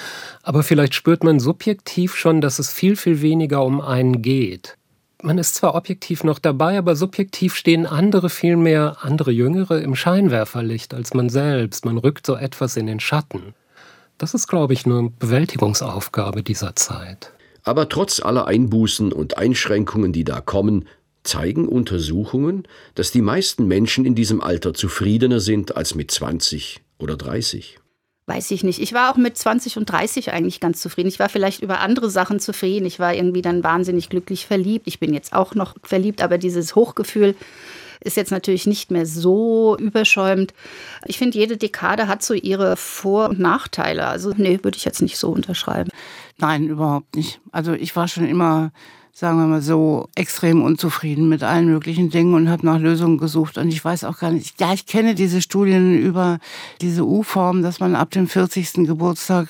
aber 0.43 0.61
vielleicht 0.61 0.93
spürt 0.93 1.23
man 1.23 1.39
subjektiv 1.39 2.15
schon, 2.15 2.39
dass 2.39 2.59
es 2.59 2.71
viel, 2.71 2.97
viel 2.97 3.23
weniger 3.23 3.65
um 3.65 3.81
einen 3.81 4.21
geht. 4.21 4.77
Man 5.23 5.39
ist 5.39 5.55
zwar 5.55 5.73
objektiv 5.73 6.23
noch 6.23 6.37
dabei, 6.37 6.77
aber 6.77 6.95
subjektiv 6.95 7.55
stehen 7.55 7.87
andere 7.87 8.29
vielmehr, 8.29 8.97
andere 9.01 9.31
Jüngere 9.31 9.81
im 9.81 9.95
Scheinwerferlicht 9.95 10.93
als 10.93 11.15
man 11.15 11.29
selbst. 11.29 11.85
Man 11.85 11.97
rückt 11.97 12.27
so 12.27 12.35
etwas 12.35 12.77
in 12.77 12.85
den 12.85 12.99
Schatten. 12.99 13.55
Das 14.19 14.35
ist, 14.35 14.45
glaube 14.45 14.73
ich, 14.73 14.85
eine 14.85 15.09
Bewältigungsaufgabe 15.17 16.43
dieser 16.43 16.75
Zeit. 16.75 17.31
Aber 17.65 17.89
trotz 17.89 18.21
aller 18.21 18.47
Einbußen 18.47 19.11
und 19.11 19.37
Einschränkungen, 19.37 20.13
die 20.13 20.23
da 20.23 20.39
kommen, 20.39 20.87
zeigen 21.23 21.67
Untersuchungen, 21.67 22.67
dass 22.93 23.11
die 23.11 23.23
meisten 23.23 23.67
Menschen 23.67 24.05
in 24.05 24.15
diesem 24.15 24.39
Alter 24.39 24.73
zufriedener 24.73 25.39
sind 25.39 25.75
als 25.75 25.95
mit 25.95 26.11
20 26.11 26.81
oder 26.99 27.17
30. 27.17 27.79
Weiß 28.27 28.49
ich 28.51 28.63
nicht. 28.63 28.79
Ich 28.79 28.93
war 28.93 29.11
auch 29.11 29.17
mit 29.17 29.37
20 29.37 29.77
und 29.77 29.85
30 29.85 30.31
eigentlich 30.31 30.59
ganz 30.59 30.81
zufrieden. 30.81 31.09
Ich 31.09 31.19
war 31.19 31.29
vielleicht 31.29 31.61
über 31.61 31.79
andere 31.79 32.09
Sachen 32.09 32.39
zufrieden. 32.39 32.85
Ich 32.85 32.99
war 32.99 33.13
irgendwie 33.13 33.43
dann 33.43 33.63
wahnsinnig 33.63 34.09
glücklich 34.09 34.47
verliebt. 34.47 34.87
Ich 34.87 34.99
bin 34.99 35.13
jetzt 35.13 35.33
auch 35.33 35.53
noch 35.53 35.75
verliebt, 35.83 36.23
aber 36.23 36.37
dieses 36.37 36.75
Hochgefühl 36.75 37.35
ist 38.01 38.17
jetzt 38.17 38.31
natürlich 38.31 38.65
nicht 38.65 38.91
mehr 38.91 39.05
so 39.05 39.77
überschäumend. 39.79 40.53
Ich 41.05 41.17
finde, 41.17 41.37
jede 41.37 41.57
Dekade 41.57 42.07
hat 42.07 42.23
so 42.23 42.33
ihre 42.33 42.77
Vor- 42.77 43.29
und 43.29 43.39
Nachteile. 43.39 44.07
Also, 44.07 44.33
nee, 44.37 44.59
würde 44.63 44.77
ich 44.77 44.85
jetzt 44.85 45.01
nicht 45.01 45.17
so 45.17 45.29
unterschreiben. 45.29 45.89
Nein, 46.37 46.67
überhaupt 46.67 47.15
nicht. 47.15 47.39
Also, 47.51 47.73
ich 47.73 47.95
war 47.95 48.07
schon 48.07 48.25
immer 48.25 48.71
sagen 49.17 49.37
wir 49.37 49.47
mal 49.47 49.61
so, 49.61 50.09
extrem 50.15 50.61
unzufrieden 50.61 51.29
mit 51.29 51.41
allen 51.41 51.67
möglichen 51.67 52.09
Dingen 52.09 52.33
und 52.33 52.49
habe 52.49 52.65
nach 52.65 52.79
Lösungen 52.79 53.17
gesucht. 53.17 53.57
Und 53.57 53.69
ich 53.69 53.83
weiß 53.83 54.03
auch 54.03 54.19
gar 54.19 54.29
nicht, 54.29 54.59
ja, 54.59 54.73
ich 54.73 54.85
kenne 54.85 55.15
diese 55.15 55.41
Studien 55.41 55.97
über 55.97 56.39
diese 56.81 57.05
U-Form, 57.05 57.63
dass 57.63 57.79
man 57.79 57.95
ab 57.95 58.11
dem 58.11 58.27
40. 58.27 58.85
Geburtstag 58.85 59.47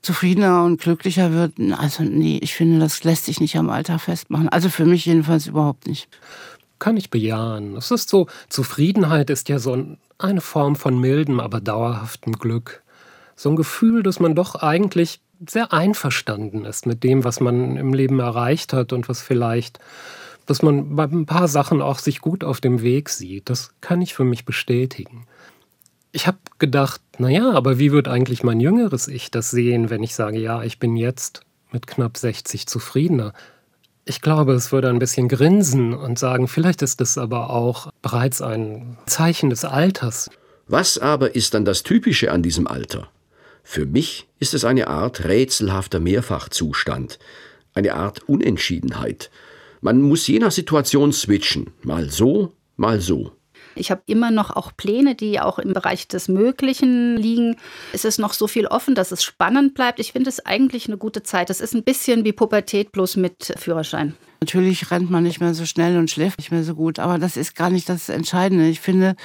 zufriedener 0.00 0.64
und 0.64 0.80
glücklicher 0.80 1.32
wird. 1.34 1.52
Also 1.78 2.02
nee, 2.02 2.38
ich 2.42 2.54
finde, 2.54 2.78
das 2.78 3.04
lässt 3.04 3.26
sich 3.26 3.40
nicht 3.40 3.58
am 3.58 3.68
Alter 3.68 3.98
festmachen. 3.98 4.48
Also 4.48 4.70
für 4.70 4.86
mich 4.86 5.04
jedenfalls 5.04 5.48
überhaupt 5.48 5.86
nicht. 5.86 6.08
Kann 6.78 6.96
ich 6.96 7.10
bejahen. 7.10 7.76
Es 7.76 7.90
ist 7.90 8.08
so, 8.08 8.26
Zufriedenheit 8.48 9.28
ist 9.28 9.50
ja 9.50 9.58
so 9.58 9.86
eine 10.16 10.40
Form 10.40 10.76
von 10.76 10.98
mildem, 10.98 11.40
aber 11.40 11.60
dauerhaftem 11.60 12.32
Glück. 12.32 12.82
So 13.36 13.50
ein 13.50 13.56
Gefühl, 13.56 14.02
dass 14.02 14.18
man 14.18 14.34
doch 14.34 14.54
eigentlich 14.54 15.20
sehr 15.48 15.72
einverstanden 15.72 16.64
ist 16.64 16.86
mit 16.86 17.04
dem, 17.04 17.24
was 17.24 17.40
man 17.40 17.76
im 17.76 17.92
Leben 17.92 18.20
erreicht 18.20 18.72
hat 18.72 18.92
und 18.92 19.08
was 19.08 19.22
vielleicht, 19.22 19.78
dass 20.46 20.62
man 20.62 20.96
bei 20.96 21.04
ein 21.04 21.26
paar 21.26 21.48
Sachen 21.48 21.82
auch 21.82 21.98
sich 21.98 22.20
gut 22.20 22.44
auf 22.44 22.60
dem 22.60 22.82
Weg 22.82 23.08
sieht. 23.08 23.50
Das 23.50 23.72
kann 23.80 24.02
ich 24.02 24.14
für 24.14 24.24
mich 24.24 24.44
bestätigen. 24.44 25.26
Ich 26.12 26.26
habe 26.26 26.38
gedacht, 26.58 27.00
naja, 27.18 27.50
aber 27.52 27.78
wie 27.78 27.92
wird 27.92 28.08
eigentlich 28.08 28.44
mein 28.44 28.60
jüngeres 28.60 29.08
Ich 29.08 29.30
das 29.30 29.50
sehen, 29.50 29.90
wenn 29.90 30.02
ich 30.02 30.14
sage, 30.14 30.38
ja, 30.38 30.62
ich 30.62 30.78
bin 30.78 30.96
jetzt 30.96 31.40
mit 31.72 31.86
knapp 31.86 32.16
60 32.16 32.66
zufriedener? 32.66 33.32
Ich 34.04 34.20
glaube, 34.20 34.52
es 34.52 34.70
würde 34.70 34.90
ein 34.90 34.98
bisschen 34.98 35.28
grinsen 35.28 35.94
und 35.94 36.18
sagen, 36.18 36.46
vielleicht 36.46 36.82
ist 36.82 37.00
es 37.00 37.18
aber 37.18 37.50
auch 37.50 37.90
bereits 38.02 38.42
ein 38.42 38.98
Zeichen 39.06 39.50
des 39.50 39.64
Alters. 39.64 40.30
Was 40.68 40.98
aber 40.98 41.34
ist 41.34 41.54
dann 41.54 41.64
das 41.64 41.82
Typische 41.82 42.30
an 42.30 42.42
diesem 42.42 42.66
Alter? 42.66 43.08
Für 43.66 43.86
mich 43.86 44.28
ist 44.38 44.54
es 44.54 44.64
eine 44.64 44.86
Art 44.86 45.24
rätselhafter 45.24 45.98
Mehrfachzustand, 45.98 47.18
eine 47.72 47.94
Art 47.94 48.28
Unentschiedenheit. 48.28 49.30
Man 49.80 50.02
muss 50.02 50.26
je 50.26 50.38
nach 50.38 50.52
Situation 50.52 51.12
switchen, 51.12 51.72
mal 51.82 52.10
so, 52.10 52.52
mal 52.76 53.00
so. 53.00 53.32
Ich 53.74 53.90
habe 53.90 54.02
immer 54.06 54.30
noch 54.30 54.50
auch 54.50 54.70
Pläne, 54.76 55.14
die 55.14 55.40
auch 55.40 55.58
im 55.58 55.72
Bereich 55.72 56.06
des 56.06 56.28
Möglichen 56.28 57.16
liegen. 57.16 57.56
Es 57.92 58.04
ist 58.04 58.18
noch 58.18 58.34
so 58.34 58.46
viel 58.46 58.66
offen, 58.66 58.94
dass 58.94 59.10
es 59.10 59.24
spannend 59.24 59.74
bleibt. 59.74 59.98
Ich 59.98 60.12
finde 60.12 60.30
es 60.30 60.44
eigentlich 60.44 60.86
eine 60.86 60.98
gute 60.98 61.22
Zeit. 61.22 61.50
Das 61.50 61.60
ist 61.60 61.74
ein 61.74 61.82
bisschen 61.82 62.24
wie 62.24 62.32
Pubertät 62.32 62.92
bloß 62.92 63.16
mit 63.16 63.54
Führerschein. 63.56 64.14
Natürlich 64.44 64.90
rennt 64.90 65.10
man 65.10 65.22
nicht 65.22 65.40
mehr 65.40 65.54
so 65.54 65.64
schnell 65.64 65.96
und 65.96 66.10
schläft 66.10 66.36
nicht 66.36 66.52
mehr 66.52 66.64
so 66.64 66.74
gut, 66.74 66.98
aber 66.98 67.18
das 67.18 67.38
ist 67.38 67.56
gar 67.56 67.70
nicht 67.70 67.88
das 67.88 68.10
Entscheidende. 68.10 68.68
Ich 68.68 68.78
finde, 68.78 69.16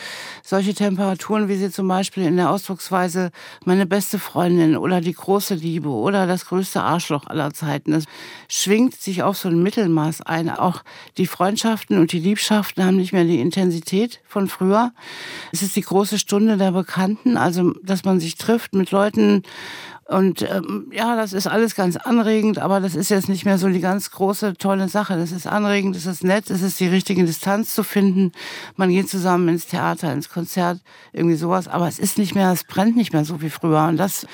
solche 0.43 0.73
Temperaturen, 0.73 1.49
wie 1.49 1.57
sie 1.57 1.69
zum 1.71 1.89
Beispiel 1.89 2.23
in 2.23 2.37
der 2.37 2.49
Ausdrucksweise 2.49 3.31
meine 3.65 3.85
beste 3.85 4.17
Freundin 4.17 4.77
oder 4.77 5.01
die 5.01 5.11
große 5.11 5.55
Liebe 5.55 5.89
oder 5.89 6.25
das 6.25 6.45
größte 6.45 6.81
Arschloch 6.81 7.27
aller 7.27 7.53
Zeiten, 7.53 7.91
das 7.91 8.05
schwingt 8.47 8.95
sich 8.95 9.21
auf 9.21 9.35
so 9.37 9.49
ein 9.49 9.61
Mittelmaß 9.61 10.21
ein. 10.21 10.49
Auch 10.49 10.83
die 11.17 11.27
Freundschaften 11.27 11.97
und 11.97 12.13
die 12.13 12.19
Liebschaften 12.19 12.85
haben 12.85 12.95
nicht 12.95 13.11
mehr 13.11 13.25
die 13.25 13.41
Intensität 13.41 14.21
von 14.25 14.47
früher. 14.47 14.93
Es 15.51 15.61
ist 15.61 15.75
die 15.75 15.81
große 15.81 16.17
Stunde 16.17 16.55
der 16.55 16.71
Bekannten, 16.71 17.35
also 17.35 17.73
dass 17.83 18.05
man 18.05 18.21
sich 18.21 18.35
trifft 18.35 18.73
mit 18.73 18.91
Leuten, 18.91 19.43
und 20.09 20.41
ähm, 20.41 20.87
ja, 20.91 21.15
das 21.15 21.33
ist 21.33 21.45
alles 21.45 21.75
ganz 21.75 21.95
anregend, 21.95 22.57
aber 22.57 22.79
das 22.79 22.95
ist 22.95 23.09
jetzt 23.09 23.29
nicht 23.29 23.45
mehr 23.45 23.59
so 23.59 23.69
die 23.69 23.79
ganz 23.79 24.09
große, 24.09 24.55
tolle 24.55 24.89
Sache. 24.89 25.15
Das 25.15 25.31
ist 25.31 25.45
anregend, 25.45 25.95
das 25.95 26.07
ist 26.07 26.23
nett, 26.23 26.49
es 26.49 26.63
ist 26.63 26.79
die 26.79 26.87
richtige 26.87 27.23
Distanz 27.25 27.75
zu 27.75 27.83
finden. 27.83 28.31
Man 28.75 28.89
geht 28.89 29.07
zusammen 29.07 29.47
ins 29.49 29.67
Theater, 29.67 30.11
ins 30.11 30.29
Konzert, 30.29 30.79
irgendwie 31.13 31.35
sowas. 31.35 31.67
Aber 31.67 31.87
es 31.87 31.99
ist 31.99 32.17
nicht 32.17 32.33
mehr, 32.33 32.51
es 32.51 32.63
brennt 32.63 32.95
nicht 32.95 33.13
mehr 33.13 33.23
so 33.23 33.43
wie 33.43 33.51
früher. 33.51 33.85
Und 33.87 33.97
das 33.97 34.25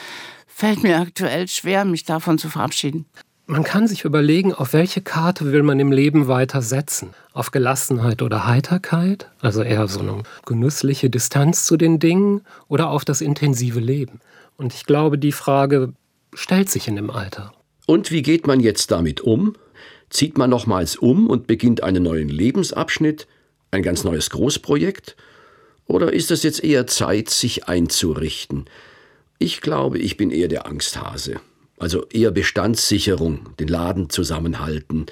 fällt 0.48 0.82
mir 0.82 0.98
aktuell 0.98 1.50
schwer, 1.50 1.84
mich 1.84 2.06
davon 2.06 2.38
zu 2.38 2.48
verabschieden. 2.48 3.06
Man 3.46 3.66
kann 3.66 3.90
sich 3.90 4.06
überlegen, 4.06 4.54
auf 4.54 4.72
welche 4.72 5.02
Karte 5.02 5.52
will 5.52 5.62
man 5.62 5.82
im 5.82 5.92
Leben 5.92 6.30
weiter 6.30 6.62
setzen. 6.62 7.10
Auf 7.34 7.52
Gelassenheit 7.52 8.22
oder 8.22 8.48
Heiterkeit, 8.48 9.30
also 9.42 9.62
eher 9.62 9.90
so 9.90 10.00
eine 10.00 10.24
genüssliche 10.46 11.10
Distanz 11.10 11.66
zu 11.66 11.76
den 11.76 12.00
Dingen 12.00 12.42
oder 12.70 12.90
auf 12.90 13.04
das 13.04 13.20
intensive 13.20 13.82
Leben. 13.82 14.22
Und 14.58 14.74
ich 14.74 14.86
glaube, 14.86 15.18
die 15.18 15.32
Frage 15.32 15.94
stellt 16.34 16.70
sich 16.70 16.88
in 16.88 16.96
dem 16.96 17.10
Alter. 17.10 17.54
Und 17.86 18.12
wie 18.12 18.22
geht 18.22 18.48
man 18.48 18.60
jetzt 18.60 18.92
damit 18.92 19.22
um? 19.22 19.56
Zieht 20.10 20.38
man 20.38 20.50
nochmals 20.50 20.96
um 20.96 21.28
und 21.28 21.48
beginnt 21.48 21.84
einen 21.84 22.04
neuen 22.04 22.30
Lebensabschnitt, 22.30 23.28
ein 23.72 23.84
ganz 23.84 24.04
neues 24.04 24.30
Großprojekt? 24.30 25.16
Oder 25.88 26.14
ist 26.14 26.32
es 26.32 26.44
jetzt 26.44 26.64
eher 26.64 26.88
Zeit, 26.88 27.30
sich 27.30 27.68
einzurichten? 27.68 28.66
Ich 29.38 29.62
glaube, 29.62 30.00
ich 30.00 30.18
bin 30.18 30.32
eher 30.32 30.48
der 30.48 30.66
Angsthase. 30.66 31.40
Also 31.78 32.06
eher 32.08 32.32
Bestandssicherung, 32.32 33.50
den 33.60 33.68
Laden 33.68 34.10
zusammenhalten. 34.10 35.08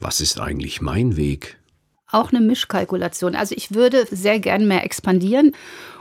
Was 0.00 0.20
ist 0.20 0.40
eigentlich 0.40 0.80
mein 0.80 1.16
Weg? 1.16 1.58
Auch 2.12 2.30
eine 2.32 2.40
Mischkalkulation. 2.40 3.34
Also 3.34 3.54
ich 3.56 3.74
würde 3.74 4.06
sehr 4.10 4.38
gern 4.38 4.68
mehr 4.68 4.84
expandieren 4.84 5.52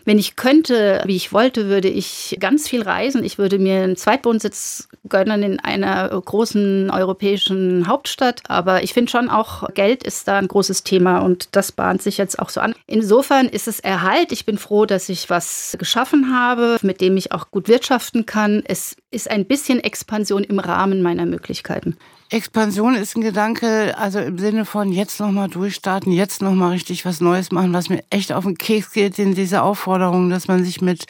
wenn 0.05 0.17
ich 0.17 0.35
könnte, 0.35 1.01
wie 1.05 1.15
ich 1.15 1.31
wollte, 1.33 1.67
würde 1.67 1.87
ich 1.87 2.37
ganz 2.39 2.67
viel 2.67 2.81
reisen. 2.81 3.23
Ich 3.23 3.37
würde 3.37 3.59
mir 3.59 3.83
einen 3.83 3.95
Zweitwohnsitz 3.95 4.87
gönnen 5.07 5.43
in 5.43 5.59
einer 5.59 6.09
großen 6.09 6.89
europäischen 6.89 7.87
Hauptstadt. 7.87 8.41
Aber 8.47 8.83
ich 8.83 8.93
finde 8.93 9.11
schon 9.11 9.29
auch, 9.29 9.69
Geld 9.73 10.03
ist 10.03 10.27
da 10.27 10.37
ein 10.37 10.47
großes 10.47 10.83
Thema 10.83 11.19
und 11.19 11.49
das 11.55 11.71
bahnt 11.71 12.01
sich 12.01 12.17
jetzt 12.17 12.39
auch 12.39 12.49
so 12.49 12.61
an. 12.61 12.73
Insofern 12.87 13.47
ist 13.47 13.67
es 13.67 13.79
Erhalt. 13.79 14.31
Ich 14.31 14.45
bin 14.45 14.57
froh, 14.57 14.85
dass 14.85 15.09
ich 15.09 15.29
was 15.29 15.75
geschaffen 15.77 16.33
habe, 16.35 16.77
mit 16.81 17.01
dem 17.01 17.17
ich 17.17 17.31
auch 17.31 17.51
gut 17.51 17.67
wirtschaften 17.67 18.25
kann. 18.25 18.63
Es 18.65 18.95
ist 19.11 19.29
ein 19.29 19.45
bisschen 19.45 19.79
Expansion 19.79 20.43
im 20.43 20.59
Rahmen 20.59 21.01
meiner 21.01 21.25
Möglichkeiten. 21.25 21.97
Expansion 22.33 22.95
ist 22.95 23.17
ein 23.17 23.21
Gedanke, 23.21 23.97
also 23.97 24.19
im 24.19 24.39
Sinne 24.39 24.63
von 24.63 24.93
jetzt 24.93 25.19
nochmal 25.19 25.49
durchstarten, 25.49 26.13
jetzt 26.13 26.41
nochmal 26.41 26.71
richtig 26.71 27.03
was 27.03 27.19
Neues 27.19 27.51
machen, 27.51 27.73
was 27.73 27.89
mir 27.89 28.05
echt 28.09 28.31
auf 28.31 28.45
den 28.45 28.57
Keks 28.57 28.93
geht 28.93 29.19
in 29.19 29.35
dieser 29.35 29.65
Aufforderung, 29.65 30.29
dass 30.29 30.47
man 30.47 30.63
sich 30.63 30.79
mit 30.79 31.07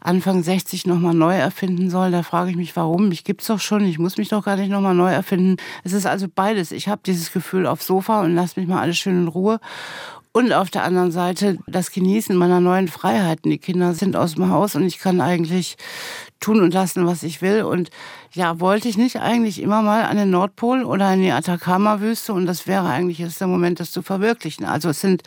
Anfang 0.00 0.44
60 0.44 0.86
nochmal 0.86 1.12
neu 1.12 1.34
erfinden 1.34 1.90
soll. 1.90 2.12
Da 2.12 2.22
frage 2.22 2.50
ich 2.50 2.56
mich, 2.56 2.76
warum? 2.76 3.08
Mich 3.08 3.24
gibt's 3.24 3.48
doch 3.48 3.58
schon, 3.58 3.84
ich 3.84 3.98
muss 3.98 4.16
mich 4.16 4.28
doch 4.28 4.44
gar 4.44 4.54
nicht 4.54 4.70
nochmal 4.70 4.94
neu 4.94 5.10
erfinden. 5.10 5.56
Es 5.82 5.92
ist 5.92 6.06
also 6.06 6.28
beides. 6.32 6.70
Ich 6.70 6.86
habe 6.86 7.00
dieses 7.04 7.32
Gefühl 7.32 7.66
auf 7.66 7.82
Sofa 7.82 8.20
und 8.20 8.36
lass 8.36 8.56
mich 8.56 8.68
mal 8.68 8.80
alles 8.80 8.96
schön 8.96 9.22
in 9.22 9.28
Ruhe. 9.28 9.58
Und 10.32 10.52
auf 10.52 10.70
der 10.70 10.84
anderen 10.84 11.10
Seite 11.10 11.58
das 11.66 11.90
Genießen 11.90 12.36
meiner 12.36 12.60
neuen 12.60 12.86
Freiheiten. 12.86 13.50
Die 13.50 13.58
Kinder 13.58 13.94
sind 13.94 14.14
aus 14.14 14.36
dem 14.36 14.48
Haus 14.48 14.76
und 14.76 14.84
ich 14.84 15.00
kann 15.00 15.20
eigentlich 15.20 15.76
tun 16.38 16.60
und 16.62 16.72
lassen, 16.72 17.04
was 17.04 17.24
ich 17.24 17.42
will. 17.42 17.62
Und 17.62 17.90
ja, 18.32 18.60
wollte 18.60 18.88
ich 18.88 18.96
nicht 18.96 19.16
eigentlich 19.16 19.60
immer 19.60 19.82
mal 19.82 20.04
an 20.04 20.16
den 20.16 20.30
Nordpol 20.30 20.84
oder 20.84 21.12
in 21.12 21.22
die 21.22 21.32
Atacama-Wüste 21.32 22.32
und 22.32 22.46
das 22.46 22.68
wäre 22.68 22.88
eigentlich 22.88 23.18
jetzt 23.18 23.40
der 23.40 23.48
Moment, 23.48 23.80
das 23.80 23.90
zu 23.90 24.02
verwirklichen. 24.02 24.64
Also 24.64 24.90
es 24.90 25.00
sind 25.00 25.22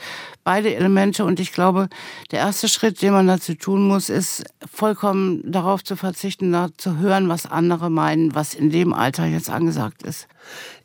beide 0.46 0.74
Elemente 0.74 1.26
und 1.26 1.42
ich 1.42 1.52
glaube, 1.52 1.90
der 2.32 2.40
erste 2.40 2.70
Schritt, 2.70 3.02
den 3.02 3.12
man 3.12 3.28
dazu 3.28 3.56
tun 3.56 3.86
muss, 3.86 4.08
ist 4.08 4.46
vollkommen 4.72 5.52
darauf 5.52 5.84
zu 5.84 5.98
verzichten, 5.98 6.56
zu 6.78 6.98
hören, 6.98 7.28
was 7.28 7.46
andere 7.46 7.90
meinen, 7.90 8.34
was 8.36 8.54
in 8.54 8.70
dem 8.70 8.94
Alter 8.94 9.26
jetzt 9.26 9.50
angesagt 9.50 10.04
ist. 10.04 10.30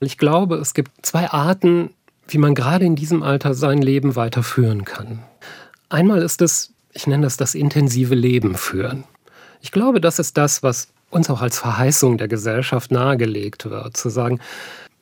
Ich 0.01 0.19
glaube, 0.19 0.57
es 0.57 0.75
gibt 0.75 1.07
zwei 1.07 1.31
Arten, 1.31 1.91
wie 2.28 2.38
man 2.38 2.54
gerade 2.54 2.85
in 2.85 2.97
diesem 2.97 3.23
Alter 3.23 3.54
sein 3.54 3.78
Leben 3.78 4.14
weiterführen 4.16 4.85
kann. 4.85 5.23
Einmal 5.88 6.23
ist 6.23 6.42
es, 6.42 6.73
ich 6.92 7.06
nenne 7.06 7.25
das 7.25 7.37
das 7.37 7.54
intensive 7.54 8.14
Leben 8.14 8.54
führen. 8.54 9.04
Ich 9.61 9.73
glaube, 9.73 10.00
das 10.00 10.18
ist 10.18 10.37
das, 10.37 10.62
was 10.62 10.88
uns 11.11 11.30
auch 11.30 11.40
als 11.40 11.58
Verheißung 11.58 12.18
der 12.18 12.28
Gesellschaft 12.28 12.90
nahegelegt 12.90 13.68
wird, 13.68 13.97
zu 13.97 14.11
sagen, 14.11 14.40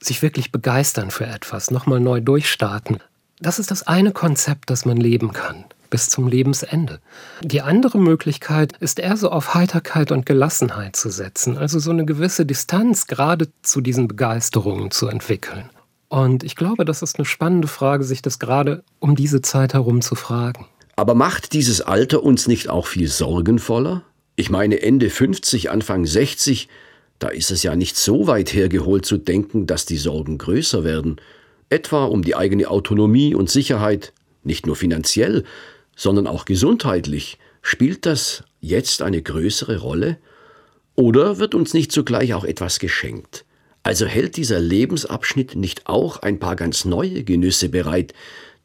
sich 0.00 0.23
wirklich 0.23 0.52
begeistern 0.52 1.11
für 1.11 1.26
etwas, 1.26 1.71
nochmal 1.71 2.00
neu 2.00 2.21
durchstarten. 2.21 2.99
Das 3.40 3.59
ist 3.59 3.71
das 3.71 3.87
eine 3.87 4.12
Konzept, 4.12 4.71
das 4.71 4.85
man 4.85 4.97
leben 4.97 5.33
kann, 5.33 5.64
bis 5.90 6.09
zum 6.09 6.28
Lebensende. 6.28 7.00
Die 7.42 7.61
andere 7.61 7.99
Möglichkeit 7.99 8.75
ist 8.78 8.99
eher 8.99 9.16
so 9.16 9.30
auf 9.30 9.54
Heiterkeit 9.54 10.12
und 10.12 10.26
Gelassenheit 10.26 10.97
zu 10.97 11.11
setzen, 11.11 11.59
also 11.59 11.78
so 11.78 11.90
eine 11.90 12.04
gewisse 12.04 12.47
Distanz 12.47 13.06
gerade 13.06 13.49
zu 13.62 13.80
diesen 13.80 14.09
Begeisterungen 14.09 14.90
zu 14.90 15.09
entwickeln. 15.09 15.68
Und 16.09 16.45
ich 16.45 16.57
glaube, 16.57 16.85
das 16.85 17.03
ist 17.03 17.19
eine 17.19 17.25
spannende 17.25 17.69
Frage, 17.69 18.05
sich 18.05 18.23
das 18.23 18.39
gerade 18.39 18.85
um 19.01 19.17
diese 19.17 19.43
Zeit 19.43 19.75
herum 19.75 20.03
zu 20.03 20.15
fragen. 20.15 20.67
Aber 20.95 21.15
macht 21.15 21.53
dieses 21.53 21.81
Alter 21.81 22.23
uns 22.23 22.47
nicht 22.49 22.69
auch 22.69 22.87
viel 22.87 23.09
sorgenvoller? 23.09 24.03
Ich 24.37 24.51
meine 24.51 24.83
Ende 24.83 25.11
50, 25.11 25.71
Anfang 25.71 26.07
60, 26.07 26.69
da 27.19 27.29
ist 27.29 27.51
es 27.51 27.63
ja 27.63 27.75
nicht 27.75 27.97
so 27.97 28.27
weit 28.27 28.53
hergeholt 28.53 29.07
zu 29.07 29.17
denken, 29.17 29.67
dass 29.67 29.87
die 29.87 29.97
Sorgen 29.97 30.39
größer 30.39 30.85
werden, 30.85 31.17
etwa 31.71 32.05
um 32.05 32.23
die 32.23 32.37
eigene 32.37 32.69
Autonomie 32.69 33.35
und 33.35 33.51
Sicherheit, 33.51 34.13
nicht 34.45 34.67
nur 34.67 34.77
finanziell, 34.77 35.45
sondern 35.97 36.27
auch 36.27 36.45
gesundheitlich. 36.45 37.39
Spielt 37.63 38.07
das 38.07 38.45
jetzt 38.61 39.03
eine 39.03 39.23
größere 39.23 39.79
Rolle? 39.79 40.19
Oder 40.95 41.39
wird 41.39 41.55
uns 41.55 41.75
nicht 41.75 41.91
zugleich 41.91 42.35
auch 42.35 42.45
etwas 42.45 42.79
geschenkt? 42.79 43.46
Also 43.87 44.05
hält 44.07 44.37
dieser 44.37 44.59
Lebensabschnitt 44.59 45.55
nicht 45.55 45.87
auch 45.87 46.16
ein 46.16 46.40
paar 46.40 46.57
ganz 46.57 46.85
neue 46.85 47.23
Genüsse 47.23 47.69
bereit, 47.69 48.14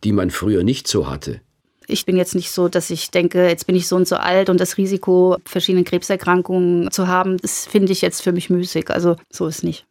die 0.04 0.14
man 0.14 0.32
früher 0.32 0.64
nicht 0.64 0.88
so 0.88 1.08
hatte? 1.08 1.42
Ich 1.86 2.06
bin 2.06 2.18
jetzt 2.18 2.34
nicht 2.34 2.50
so, 2.50 2.70
dass 2.70 2.90
ich 2.90 3.12
denke, 3.12 3.48
jetzt 3.48 3.68
bin 3.68 3.76
ich 3.76 3.88
so 3.88 3.98
und 3.98 4.08
so 4.08 4.16
alt 4.16 4.50
und 4.50 4.60
das 4.60 4.80
Risiko, 4.80 5.38
verschiedene 5.46 5.84
Krebserkrankungen 5.84 6.90
zu 6.90 7.08
haben, 7.08 7.38
das 7.38 7.68
finde 7.68 7.92
ich 7.92 8.02
jetzt 8.02 8.24
für 8.24 8.32
mich 8.32 8.50
müßig. 8.50 8.90
Also 8.90 9.16
so 9.30 9.46
ist 9.46 9.64
nicht. 9.64 9.86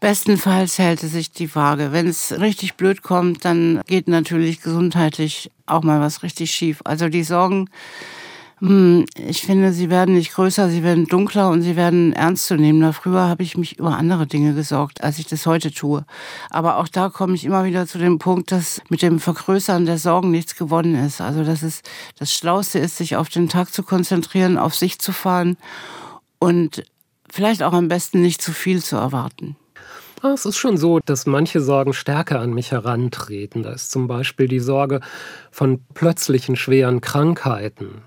Bestenfalls 0.00 0.78
hält 0.78 1.02
es 1.02 1.12
sich 1.12 1.30
die 1.30 1.54
Waage. 1.54 1.92
Wenn 1.92 2.08
es 2.08 2.40
richtig 2.40 2.76
blöd 2.76 3.02
kommt, 3.02 3.44
dann 3.44 3.82
geht 3.86 4.08
natürlich 4.08 4.62
gesundheitlich 4.62 5.50
auch 5.66 5.82
mal 5.82 6.00
was 6.00 6.22
richtig 6.22 6.52
schief. 6.52 6.80
Also 6.84 7.10
die 7.10 7.24
Sorgen 7.24 7.68
ich 8.62 9.40
finde, 9.40 9.72
sie 9.72 9.88
werden 9.88 10.14
nicht 10.14 10.34
größer, 10.34 10.68
sie 10.68 10.82
werden 10.82 11.06
dunkler 11.06 11.48
und 11.48 11.62
sie 11.62 11.76
werden 11.76 12.12
ernstzunehmender. 12.12 12.92
Früher 12.92 13.22
habe 13.22 13.42
ich 13.42 13.56
mich 13.56 13.78
über 13.78 13.96
andere 13.96 14.26
Dinge 14.26 14.52
gesorgt, 14.52 15.02
als 15.02 15.18
ich 15.18 15.26
das 15.26 15.46
heute 15.46 15.72
tue. 15.72 16.04
Aber 16.50 16.76
auch 16.76 16.88
da 16.88 17.08
komme 17.08 17.34
ich 17.34 17.46
immer 17.46 17.64
wieder 17.64 17.86
zu 17.86 17.96
dem 17.96 18.18
Punkt, 18.18 18.52
dass 18.52 18.82
mit 18.90 19.00
dem 19.00 19.18
Vergrößern 19.18 19.86
der 19.86 19.96
Sorgen 19.96 20.30
nichts 20.30 20.56
gewonnen 20.56 20.94
ist. 20.94 21.22
Also, 21.22 21.42
dass 21.42 21.62
es 21.62 21.80
das 22.18 22.34
Schlauste 22.34 22.78
ist, 22.78 22.98
sich 22.98 23.16
auf 23.16 23.30
den 23.30 23.48
Tag 23.48 23.72
zu 23.72 23.82
konzentrieren, 23.82 24.58
auf 24.58 24.74
sich 24.74 24.98
zu 24.98 25.12
fahren 25.12 25.56
und 26.38 26.82
vielleicht 27.30 27.62
auch 27.62 27.72
am 27.72 27.88
besten 27.88 28.20
nicht 28.20 28.42
zu 28.42 28.52
viel 28.52 28.82
zu 28.82 28.96
erwarten. 28.96 29.56
Es 30.22 30.44
ist 30.44 30.58
schon 30.58 30.76
so, 30.76 31.00
dass 31.02 31.24
manche 31.24 31.62
Sorgen 31.62 31.94
stärker 31.94 32.40
an 32.40 32.52
mich 32.52 32.72
herantreten. 32.72 33.62
Da 33.62 33.72
ist 33.72 33.90
zum 33.90 34.06
Beispiel 34.06 34.48
die 34.48 34.60
Sorge 34.60 35.00
von 35.50 35.82
plötzlichen 35.94 36.56
schweren 36.56 37.00
Krankheiten 37.00 38.02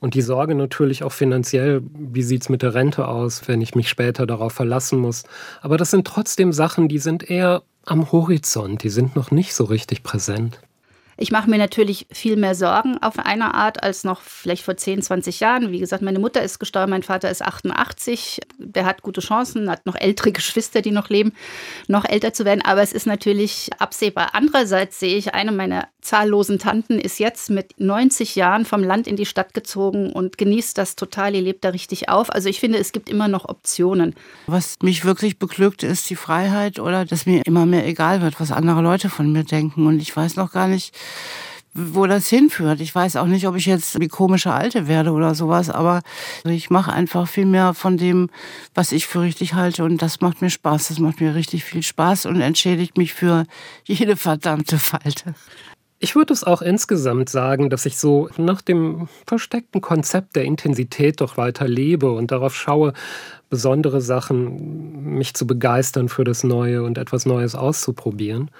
und 0.00 0.14
die 0.14 0.22
Sorge 0.22 0.54
natürlich 0.54 1.02
auch 1.04 1.12
finanziell, 1.12 1.82
wie 1.94 2.22
sieht 2.22 2.42
es 2.42 2.48
mit 2.48 2.62
der 2.62 2.74
Rente 2.74 3.06
aus, 3.06 3.46
wenn 3.46 3.60
ich 3.60 3.74
mich 3.74 3.88
später 3.88 4.26
darauf 4.26 4.52
verlassen 4.52 4.98
muss. 4.98 5.24
Aber 5.60 5.76
das 5.76 5.90
sind 5.90 6.06
trotzdem 6.06 6.52
Sachen, 6.52 6.88
die 6.88 6.98
sind 6.98 7.30
eher 7.30 7.62
am 7.84 8.10
Horizont, 8.10 8.82
die 8.82 8.88
sind 8.88 9.14
noch 9.14 9.30
nicht 9.30 9.54
so 9.54 9.64
richtig 9.64 10.02
präsent. 10.02 10.60
Ich 11.22 11.30
mache 11.30 11.50
mir 11.50 11.58
natürlich 11.58 12.06
viel 12.10 12.36
mehr 12.36 12.54
Sorgen 12.54 12.96
auf 13.02 13.18
eine 13.18 13.52
Art 13.52 13.82
als 13.82 14.04
noch 14.04 14.22
vielleicht 14.22 14.64
vor 14.64 14.78
10, 14.78 15.02
20 15.02 15.40
Jahren. 15.40 15.70
Wie 15.70 15.78
gesagt, 15.78 16.02
meine 16.02 16.18
Mutter 16.18 16.42
ist 16.42 16.58
gestorben, 16.58 16.92
mein 16.92 17.02
Vater 17.02 17.30
ist 17.30 17.42
88. 17.42 18.40
Der 18.56 18.86
hat 18.86 19.02
gute 19.02 19.20
Chancen, 19.20 19.70
hat 19.70 19.84
noch 19.84 19.96
ältere 19.96 20.32
Geschwister, 20.32 20.80
die 20.80 20.92
noch 20.92 21.10
leben, 21.10 21.34
noch 21.88 22.06
älter 22.06 22.32
zu 22.32 22.46
werden. 22.46 22.62
Aber 22.64 22.80
es 22.80 22.94
ist 22.94 23.06
natürlich 23.06 23.68
absehbar. 23.78 24.30
Andererseits 24.32 24.98
sehe 24.98 25.18
ich, 25.18 25.34
eine 25.34 25.52
meiner 25.52 25.88
zahllosen 26.00 26.58
Tanten 26.58 26.98
ist 26.98 27.18
jetzt 27.18 27.50
mit 27.50 27.78
90 27.78 28.34
Jahren 28.34 28.64
vom 28.64 28.82
Land 28.82 29.06
in 29.06 29.16
die 29.16 29.26
Stadt 29.26 29.52
gezogen 29.52 30.12
und 30.12 30.38
genießt 30.38 30.78
das 30.78 30.96
total. 30.96 31.34
Ihr 31.34 31.42
lebt 31.42 31.64
da 31.64 31.68
richtig 31.68 32.08
auf. 32.08 32.32
Also 32.32 32.48
ich 32.48 32.60
finde, 32.60 32.78
es 32.78 32.92
gibt 32.92 33.10
immer 33.10 33.28
noch 33.28 33.46
Optionen. 33.46 34.14
Was 34.46 34.78
mich 34.80 35.04
wirklich 35.04 35.38
beglückt, 35.38 35.82
ist 35.82 36.08
die 36.08 36.16
Freiheit 36.16 36.78
oder 36.78 37.04
dass 37.04 37.26
mir 37.26 37.42
immer 37.44 37.66
mehr 37.66 37.86
egal 37.86 38.22
wird, 38.22 38.40
was 38.40 38.52
andere 38.52 38.80
Leute 38.80 39.10
von 39.10 39.30
mir 39.30 39.44
denken. 39.44 39.86
Und 39.86 40.00
ich 40.00 40.16
weiß 40.16 40.36
noch 40.36 40.52
gar 40.52 40.68
nicht, 40.68 40.94
wo 41.72 42.06
das 42.06 42.28
hinführt. 42.28 42.80
Ich 42.80 42.94
weiß 42.94 43.16
auch 43.16 43.26
nicht, 43.26 43.46
ob 43.46 43.54
ich 43.54 43.66
jetzt 43.66 44.00
wie 44.00 44.08
komische 44.08 44.52
Alte 44.52 44.88
werde 44.88 45.12
oder 45.12 45.34
sowas, 45.34 45.70
aber 45.70 46.00
ich 46.44 46.68
mache 46.68 46.92
einfach 46.92 47.28
viel 47.28 47.46
mehr 47.46 47.74
von 47.74 47.96
dem, 47.96 48.28
was 48.74 48.92
ich 48.92 49.06
für 49.06 49.20
richtig 49.20 49.54
halte 49.54 49.84
und 49.84 50.02
das 50.02 50.20
macht 50.20 50.42
mir 50.42 50.50
Spaß. 50.50 50.88
Das 50.88 50.98
macht 50.98 51.20
mir 51.20 51.34
richtig 51.34 51.64
viel 51.64 51.82
Spaß 51.82 52.26
und 52.26 52.40
entschädigt 52.40 52.98
mich 52.98 53.14
für 53.14 53.44
jede 53.84 54.16
verdammte 54.16 54.78
Falte. 54.78 55.34
Ich 56.02 56.16
würde 56.16 56.32
es 56.32 56.44
auch 56.44 56.62
insgesamt 56.62 57.28
sagen, 57.28 57.68
dass 57.68 57.84
ich 57.84 57.98
so 57.98 58.30
nach 58.38 58.62
dem 58.62 59.08
versteckten 59.26 59.82
Konzept 59.82 60.34
der 60.34 60.44
Intensität 60.44 61.20
doch 61.20 61.36
weiter 61.36 61.68
lebe 61.68 62.10
und 62.10 62.30
darauf 62.30 62.56
schaue, 62.56 62.94
besondere 63.50 64.00
Sachen, 64.00 65.18
mich 65.18 65.34
zu 65.34 65.46
begeistern 65.46 66.08
für 66.08 66.24
das 66.24 66.42
Neue 66.42 66.82
und 66.82 66.96
etwas 66.96 67.26
Neues 67.26 67.54
auszuprobieren. 67.54 68.50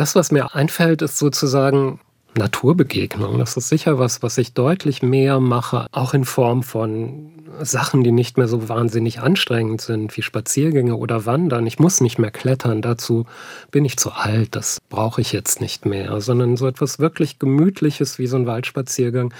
Das, 0.00 0.14
was 0.14 0.32
mir 0.32 0.54
einfällt, 0.54 1.02
ist 1.02 1.18
sozusagen 1.18 2.00
Naturbegegnung. 2.34 3.38
Das 3.38 3.58
ist 3.58 3.68
sicher 3.68 3.98
was, 3.98 4.22
was 4.22 4.38
ich 4.38 4.54
deutlich 4.54 5.02
mehr 5.02 5.40
mache, 5.40 5.88
auch 5.92 6.14
in 6.14 6.24
Form 6.24 6.62
von 6.62 7.32
Sachen, 7.60 8.02
die 8.02 8.10
nicht 8.10 8.38
mehr 8.38 8.48
so 8.48 8.70
wahnsinnig 8.70 9.20
anstrengend 9.20 9.82
sind, 9.82 10.16
wie 10.16 10.22
Spaziergänge 10.22 10.96
oder 10.96 11.26
Wandern. 11.26 11.66
Ich 11.66 11.78
muss 11.78 12.00
nicht 12.00 12.18
mehr 12.18 12.30
klettern, 12.30 12.80
dazu 12.80 13.26
bin 13.70 13.84
ich 13.84 13.98
zu 13.98 14.12
alt, 14.12 14.56
das 14.56 14.78
brauche 14.88 15.20
ich 15.20 15.32
jetzt 15.32 15.60
nicht 15.60 15.84
mehr, 15.84 16.18
sondern 16.22 16.56
so 16.56 16.66
etwas 16.66 16.98
wirklich 16.98 17.38
Gemütliches 17.38 18.18
wie 18.18 18.26
so 18.26 18.36
ein 18.36 18.46
Waldspaziergang 18.46 19.34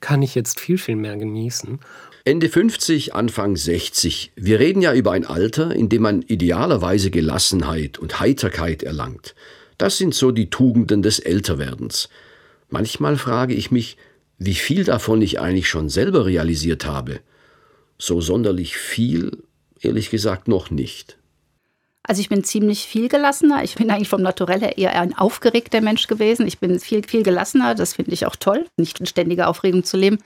kann 0.00 0.22
ich 0.22 0.34
jetzt 0.34 0.60
viel, 0.60 0.78
viel 0.78 0.96
mehr 0.96 1.18
genießen. 1.18 1.78
Ende 2.24 2.48
50, 2.48 3.14
Anfang 3.14 3.54
60. 3.54 4.32
Wir 4.34 4.60
reden 4.60 4.80
ja 4.80 4.94
über 4.94 5.12
ein 5.12 5.26
Alter, 5.26 5.76
in 5.76 5.90
dem 5.90 6.00
man 6.00 6.22
idealerweise 6.22 7.10
Gelassenheit 7.10 7.98
und 7.98 8.18
Heiterkeit 8.18 8.82
erlangt. 8.82 9.34
Das 9.78 9.98
sind 9.98 10.14
so 10.14 10.30
die 10.30 10.50
Tugenden 10.50 11.02
des 11.02 11.18
Älterwerdens. 11.18 12.08
Manchmal 12.68 13.16
frage 13.16 13.54
ich 13.54 13.70
mich, 13.70 13.96
wie 14.38 14.54
viel 14.54 14.84
davon 14.84 15.22
ich 15.22 15.40
eigentlich 15.40 15.68
schon 15.68 15.88
selber 15.88 16.26
realisiert 16.26 16.86
habe. 16.86 17.20
So 17.98 18.20
sonderlich 18.20 18.76
viel, 18.76 19.42
ehrlich 19.80 20.10
gesagt, 20.10 20.48
noch 20.48 20.70
nicht. 20.70 21.16
Also 22.02 22.20
ich 22.20 22.28
bin 22.28 22.44
ziemlich 22.44 22.86
viel 22.86 23.08
gelassener. 23.08 23.64
Ich 23.64 23.74
bin 23.74 23.90
eigentlich 23.90 24.08
vom 24.08 24.22
Naturell 24.22 24.60
her 24.60 24.78
eher 24.78 25.00
ein 25.00 25.16
aufgeregter 25.16 25.80
Mensch 25.80 26.06
gewesen. 26.06 26.46
Ich 26.46 26.58
bin 26.58 26.78
viel, 26.78 27.02
viel 27.02 27.22
gelassener. 27.22 27.74
Das 27.74 27.94
finde 27.94 28.12
ich 28.12 28.26
auch 28.26 28.36
toll, 28.36 28.66
nicht 28.76 29.00
in 29.00 29.06
ständiger 29.06 29.48
Aufregung 29.48 29.82
zu 29.82 29.96
leben. 29.96 30.18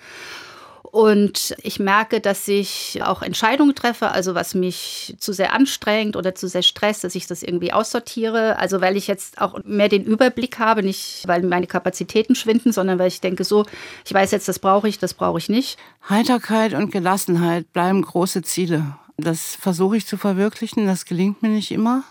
Und 0.91 1.55
ich 1.63 1.79
merke, 1.79 2.21
dass 2.21 2.49
ich 2.49 3.01
auch 3.05 3.23
Entscheidungen 3.23 3.77
treffe, 3.77 4.11
also 4.11 4.35
was 4.35 4.55
mich 4.55 5.15
zu 5.21 5.33
sehr 5.33 5.53
anstrengt 5.53 6.17
oder 6.17 6.35
zu 6.35 6.49
sehr 6.49 6.63
stresst, 6.63 7.05
dass 7.05 7.15
ich 7.15 7.29
das 7.29 7.45
irgendwie 7.45 7.73
aussortiere. 7.73 8.59
Also 8.59 8.81
weil 8.81 8.97
ich 8.97 9.07
jetzt 9.07 9.41
auch 9.41 9.63
mehr 9.65 9.89
den 9.89 10.03
Überblick 10.05 10.59
habe, 10.59 10.83
nicht 10.83 11.23
weil 11.29 11.43
meine 11.43 11.69
Kapazitäten 11.69 12.35
schwinden, 12.35 12.73
sondern 12.73 12.99
weil 12.99 13.07
ich 13.07 13.21
denke 13.21 13.45
so, 13.45 13.67
ich 14.05 14.13
weiß 14.13 14.33
jetzt, 14.33 14.49
das 14.49 14.59
brauche 14.59 14.89
ich, 14.89 14.99
das 14.99 15.15
brauche 15.15 15.39
ich 15.39 15.49
nicht. 15.49 15.79
Heiterkeit 16.09 16.75
und 16.75 16.91
Gelassenheit 16.91 17.73
bleiben 17.73 18.03
große 18.03 18.43
Ziele. 18.43 18.97
Das 19.17 19.55
versuche 19.55 19.97
ich 19.97 20.07
zu 20.07 20.17
verwirklichen, 20.17 20.87
das 20.87 21.05
gelingt 21.05 21.41
mir 21.41 21.51
nicht 21.51 21.71
immer. 21.71 22.03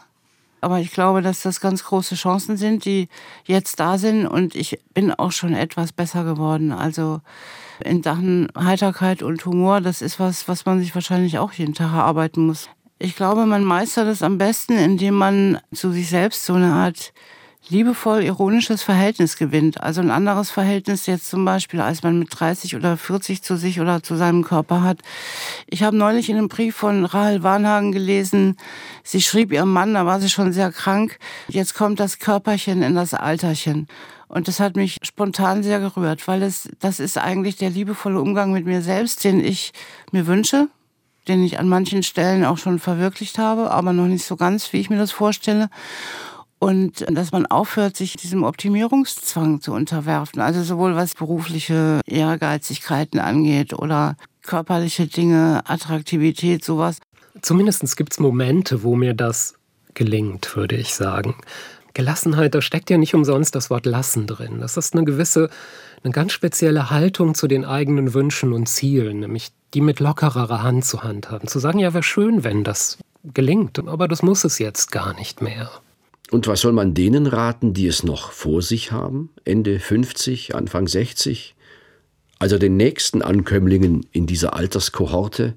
Aber 0.62 0.80
ich 0.80 0.92
glaube, 0.92 1.22
dass 1.22 1.42
das 1.42 1.62
ganz 1.62 1.84
große 1.84 2.16
Chancen 2.16 2.58
sind, 2.58 2.86
die 2.86 3.08
jetzt 3.46 3.80
da 3.80 3.98
sind. 3.98 4.28
Und 4.28 4.56
ich 4.56 4.80
bin 4.94 5.14
auch 5.14 5.32
schon 5.32 5.54
etwas 5.54 5.92
besser 5.92 6.24
geworden. 6.24 6.72
Also 6.72 7.22
in 7.84 8.04
Sachen 8.04 8.50
Heiterkeit 8.58 9.24
und 9.24 9.46
Humor, 9.46 9.82
das 9.82 10.02
ist 10.02 10.20
was, 10.20 10.48
was 10.48 10.66
man 10.66 10.80
sich 10.80 10.94
wahrscheinlich 10.96 11.38
auch 11.38 11.54
jeden 11.54 11.74
Tag 11.74 11.94
erarbeiten 11.94 12.46
muss. 12.46 12.70
Ich 12.98 13.16
glaube, 13.16 13.46
man 13.46 13.64
meistert 13.64 14.08
es 14.08 14.22
am 14.22 14.38
besten, 14.38 14.74
indem 14.74 15.14
man 15.14 15.60
zu 15.74 15.92
sich 15.92 16.10
selbst 16.10 16.46
so 16.46 16.54
eine 16.54 16.74
Art 16.74 17.14
liebevoll 17.70 18.24
ironisches 18.24 18.84
Verhältnis 18.84 19.38
gewinnt. 19.38 19.82
Also 19.82 20.02
ein 20.02 20.12
anderes 20.12 20.52
Verhältnis 20.52 21.06
jetzt 21.06 21.30
zum 21.30 21.46
Beispiel, 21.46 21.82
als 21.82 22.04
man 22.04 22.20
mit 22.20 22.28
30 22.32 22.76
oder 22.76 22.98
40 22.98 23.44
zu 23.44 23.56
sich 23.56 23.80
oder 23.80 24.04
zu 24.04 24.16
seinem 24.16 24.44
Körper 24.44 24.84
hat. 24.84 25.00
Ich 25.68 25.84
habe 25.84 25.96
neulich 25.96 26.30
in 26.30 26.38
einem 26.38 26.48
Brief 26.48 26.76
von 26.76 27.06
Rahel 27.06 27.44
Warnhagen 27.44 27.92
gelesen, 27.92 28.58
sie 29.04 29.22
schrieb 29.22 29.52
ihrem 29.52 29.72
Mann, 29.72 29.94
da 29.94 30.06
war 30.06 30.20
sie 30.20 30.30
schon 30.30 30.52
sehr 30.52 30.72
krank, 30.72 31.20
jetzt 31.48 31.76
kommt 31.76 32.00
das 32.00 32.20
Körperchen 32.20 32.82
in 32.82 32.96
das 32.96 33.14
Alterchen. 33.14 33.88
Und 34.28 34.48
das 34.48 34.60
hat 34.60 34.76
mich 34.76 34.98
spontan 35.02 35.64
sehr 35.64 35.80
gerührt, 35.80 36.28
weil 36.28 36.44
es, 36.44 36.70
das 36.80 37.00
ist 37.00 37.18
eigentlich 37.18 37.56
der 37.56 37.72
liebevolle 37.72 38.22
Umgang 38.22 38.52
mit 38.52 38.66
mir 38.66 38.82
selbst, 38.82 39.24
den 39.24 39.44
ich 39.44 39.74
mir 40.12 40.28
wünsche, 40.28 40.68
den 41.28 41.44
ich 41.44 41.60
an 41.60 41.68
manchen 41.68 42.04
Stellen 42.04 42.46
auch 42.46 42.58
schon 42.58 42.80
verwirklicht 42.80 43.40
habe, 43.40 43.72
aber 43.72 43.92
noch 43.92 44.06
nicht 44.06 44.26
so 44.26 44.36
ganz, 44.36 44.72
wie 44.72 44.80
ich 44.80 44.90
mir 44.90 44.98
das 44.98 45.12
vorstelle. 45.12 45.70
Und 46.60 47.06
dass 47.10 47.32
man 47.32 47.46
aufhört, 47.46 47.96
sich 47.96 48.18
diesem 48.18 48.44
Optimierungszwang 48.44 49.62
zu 49.62 49.72
unterwerfen. 49.72 50.42
Also 50.42 50.62
sowohl 50.62 50.96
was 50.96 51.16
berufliche 51.16 52.02
Ehrgeizigkeiten 52.06 53.20
angeht 53.20 53.74
oder 53.74 54.18
körperliche 54.42 55.08
Dinge, 55.08 55.62
Attraktivität, 55.66 56.66
sowas. 56.66 56.98
Zumindest 57.42 57.96
gibt 57.96 58.14
es 58.14 58.20
Momente, 58.20 58.84
wo 58.84 58.96
mir 58.96 59.14
das 59.14 59.56
gelingt, 59.94 60.56
würde 60.56 60.76
ich 60.76 60.96
sagen. 60.96 61.36
Gelassenheit, 61.94 62.56
da 62.56 62.62
steckt 62.62 62.90
ja 62.90 62.98
nicht 62.98 63.14
umsonst 63.14 63.56
das 63.56 63.70
Wort 63.70 63.86
lassen 63.86 64.28
drin. 64.28 64.60
Das 64.60 64.78
ist 64.78 64.94
eine 64.94 65.06
gewisse, 65.06 65.50
eine 66.04 66.14
ganz 66.14 66.34
spezielle 66.34 66.90
Haltung 66.90 67.36
zu 67.36 67.48
den 67.48 67.66
eigenen 67.66 68.14
Wünschen 68.14 68.54
und 68.54 68.68
Zielen, 68.68 69.20
nämlich 69.20 69.52
die 69.74 69.82
mit 69.82 70.00
lockerer 70.00 70.64
Hand 70.64 70.86
zu 70.86 71.04
handhaben. 71.04 71.48
Zu 71.48 71.60
sagen, 71.60 71.80
ja, 71.80 71.94
wäre 71.94 72.04
schön, 72.04 72.44
wenn 72.44 72.64
das 72.64 72.98
gelingt, 73.24 73.80
aber 73.80 74.08
das 74.08 74.24
muss 74.24 74.44
es 74.44 74.60
jetzt 74.60 74.92
gar 74.92 75.14
nicht 75.14 75.42
mehr. 75.42 75.70
Und 76.32 76.48
was 76.48 76.62
soll 76.62 76.74
man 76.74 76.94
denen 76.94 77.26
raten, 77.26 77.74
die 77.74 77.88
es 77.88 78.04
noch 78.04 78.32
vor 78.32 78.62
sich 78.62 78.92
haben? 78.92 79.30
Ende 79.46 79.80
50, 79.80 80.56
Anfang 80.56 80.88
60? 80.88 81.56
also 82.40 82.58
den 82.58 82.78
nächsten 82.78 83.22
Ankömmlingen 83.22 84.08
in 84.12 84.26
dieser 84.26 84.56
Alterskohorte? 84.56 85.56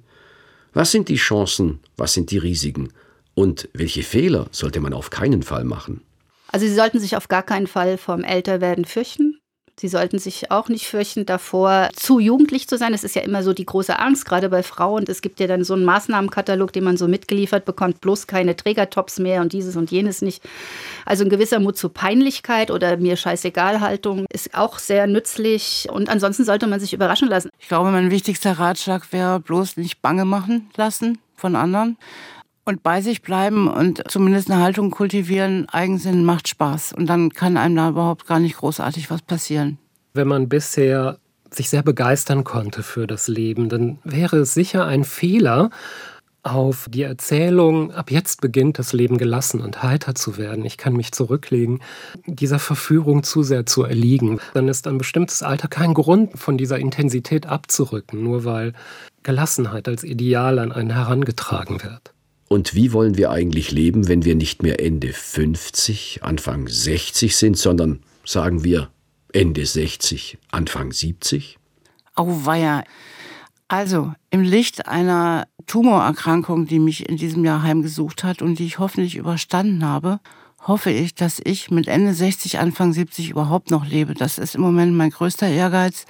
Was 0.74 0.90
sind 0.90 1.08
die 1.08 1.16
Chancen, 1.16 1.80
was 1.96 2.12
sind 2.12 2.30
die 2.30 2.38
Risiken 2.38 2.92
und 3.34 3.68
welche 3.72 4.02
Fehler 4.02 4.48
sollte 4.50 4.80
man 4.80 4.92
auf 4.92 5.10
keinen 5.10 5.42
Fall 5.42 5.64
machen? 5.64 6.02
Also 6.48 6.66
Sie 6.66 6.74
sollten 6.74 6.98
sich 6.98 7.16
auf 7.16 7.28
gar 7.28 7.42
keinen 7.42 7.66
Fall 7.66 7.96
vom 7.96 8.24
Älterwerden 8.24 8.84
fürchten. 8.84 9.38
Sie 9.80 9.88
sollten 9.88 10.18
sich 10.18 10.50
auch 10.50 10.68
nicht 10.68 10.86
fürchten 10.86 11.24
davor, 11.24 11.88
zu 11.94 12.20
jugendlich 12.20 12.68
zu 12.68 12.76
sein. 12.76 12.92
Das 12.92 13.04
ist 13.04 13.16
ja 13.16 13.22
immer 13.22 13.42
so 13.42 13.54
die 13.54 13.64
große 13.64 13.98
Angst, 13.98 14.26
gerade 14.26 14.50
bei 14.50 14.62
Frauen. 14.62 15.04
Es 15.08 15.22
gibt 15.22 15.40
ja 15.40 15.46
dann 15.46 15.64
so 15.64 15.72
einen 15.74 15.84
Maßnahmenkatalog, 15.84 16.72
den 16.72 16.84
man 16.84 16.98
so 16.98 17.08
mitgeliefert 17.08 17.64
bekommt, 17.64 18.00
bloß 18.02 18.26
keine 18.26 18.54
Trägertops 18.54 19.18
mehr 19.18 19.40
und 19.40 19.54
dieses 19.54 19.74
und 19.76 19.90
jenes 19.90 20.20
nicht. 20.20 20.42
Also 21.06 21.24
ein 21.24 21.30
gewisser 21.30 21.58
Mut 21.58 21.78
zur 21.78 21.92
Peinlichkeit 21.92 22.70
oder 22.70 22.98
mir 22.98 23.16
scheißegal 23.16 23.80
Haltung 23.80 24.26
ist 24.30 24.54
auch 24.54 24.78
sehr 24.78 25.06
nützlich. 25.06 25.88
Und 25.90 26.10
ansonsten 26.10 26.44
sollte 26.44 26.66
man 26.66 26.78
sich 26.78 26.92
überraschen 26.92 27.28
lassen. 27.28 27.50
Ich 27.58 27.68
glaube, 27.68 27.90
mein 27.90 28.10
wichtigster 28.10 28.58
Ratschlag 28.58 29.10
wäre 29.12 29.40
bloß 29.40 29.78
nicht 29.78 30.02
bange 30.02 30.26
machen 30.26 30.70
lassen 30.76 31.18
von 31.34 31.56
anderen 31.56 31.96
und 32.64 32.82
bei 32.82 33.00
sich 33.00 33.22
bleiben 33.22 33.68
und 33.68 34.02
zumindest 34.10 34.50
eine 34.50 34.62
Haltung 34.62 34.90
kultivieren, 34.90 35.68
Eigensinn 35.68 36.24
macht 36.24 36.48
Spaß. 36.48 36.92
Und 36.92 37.06
dann 37.06 37.30
kann 37.30 37.56
einem 37.56 37.76
da 37.76 37.88
überhaupt 37.88 38.26
gar 38.26 38.38
nicht 38.38 38.56
großartig 38.56 39.10
was 39.10 39.22
passieren. 39.22 39.78
Wenn 40.14 40.28
man 40.28 40.48
bisher 40.48 41.18
sich 41.50 41.68
sehr 41.68 41.82
begeistern 41.82 42.44
konnte 42.44 42.82
für 42.82 43.06
das 43.06 43.28
Leben, 43.28 43.68
dann 43.68 43.98
wäre 44.04 44.38
es 44.38 44.54
sicher 44.54 44.86
ein 44.86 45.04
Fehler, 45.04 45.70
auf 46.42 46.88
die 46.90 47.02
Erzählung, 47.02 47.92
ab 47.92 48.10
jetzt 48.10 48.40
beginnt 48.40 48.78
das 48.78 48.92
Leben 48.92 49.16
gelassen 49.16 49.60
und 49.60 49.82
heiter 49.82 50.14
zu 50.14 50.38
werden, 50.38 50.64
ich 50.64 50.76
kann 50.76 50.94
mich 50.94 51.12
zurücklegen, 51.12 51.80
dieser 52.26 52.58
Verführung 52.58 53.22
zu 53.22 53.44
sehr 53.44 53.64
zu 53.64 53.84
erliegen. 53.84 54.40
Dann 54.54 54.68
ist 54.68 54.88
ein 54.88 54.98
bestimmtes 54.98 55.42
Alter 55.42 55.68
kein 55.68 55.94
Grund, 55.94 56.36
von 56.38 56.58
dieser 56.58 56.78
Intensität 56.78 57.46
abzurücken, 57.46 58.22
nur 58.24 58.44
weil 58.44 58.72
Gelassenheit 59.22 59.86
als 59.86 60.02
Ideal 60.02 60.58
an 60.58 60.72
einen 60.72 60.90
herangetragen 60.90 61.82
wird. 61.84 62.12
Und 62.52 62.74
wie 62.74 62.92
wollen 62.92 63.16
wir 63.16 63.30
eigentlich 63.30 63.70
leben, 63.70 64.08
wenn 64.08 64.26
wir 64.26 64.34
nicht 64.34 64.62
mehr 64.62 64.78
Ende 64.78 65.14
50, 65.14 66.22
Anfang 66.22 66.68
60 66.68 67.34
sind, 67.34 67.56
sondern 67.56 68.00
sagen 68.26 68.62
wir 68.62 68.90
Ende 69.32 69.64
60, 69.64 70.36
Anfang 70.50 70.92
70? 70.92 71.56
Auweia. 72.14 72.84
Also, 73.68 74.12
im 74.28 74.42
Licht 74.42 74.86
einer 74.86 75.48
Tumorerkrankung, 75.66 76.66
die 76.66 76.78
mich 76.78 77.08
in 77.08 77.16
diesem 77.16 77.42
Jahr 77.42 77.62
heimgesucht 77.62 78.22
hat 78.22 78.42
und 78.42 78.58
die 78.58 78.66
ich 78.66 78.78
hoffentlich 78.78 79.16
überstanden 79.16 79.82
habe, 79.82 80.20
hoffe 80.60 80.90
ich, 80.90 81.14
dass 81.14 81.40
ich 81.42 81.70
mit 81.70 81.88
Ende 81.88 82.12
60, 82.12 82.58
Anfang 82.58 82.92
70 82.92 83.30
überhaupt 83.30 83.70
noch 83.70 83.86
lebe. 83.86 84.12
Das 84.12 84.36
ist 84.36 84.56
im 84.56 84.60
Moment 84.60 84.94
mein 84.94 85.08
größter 85.08 85.48
Ehrgeiz, 85.48 86.04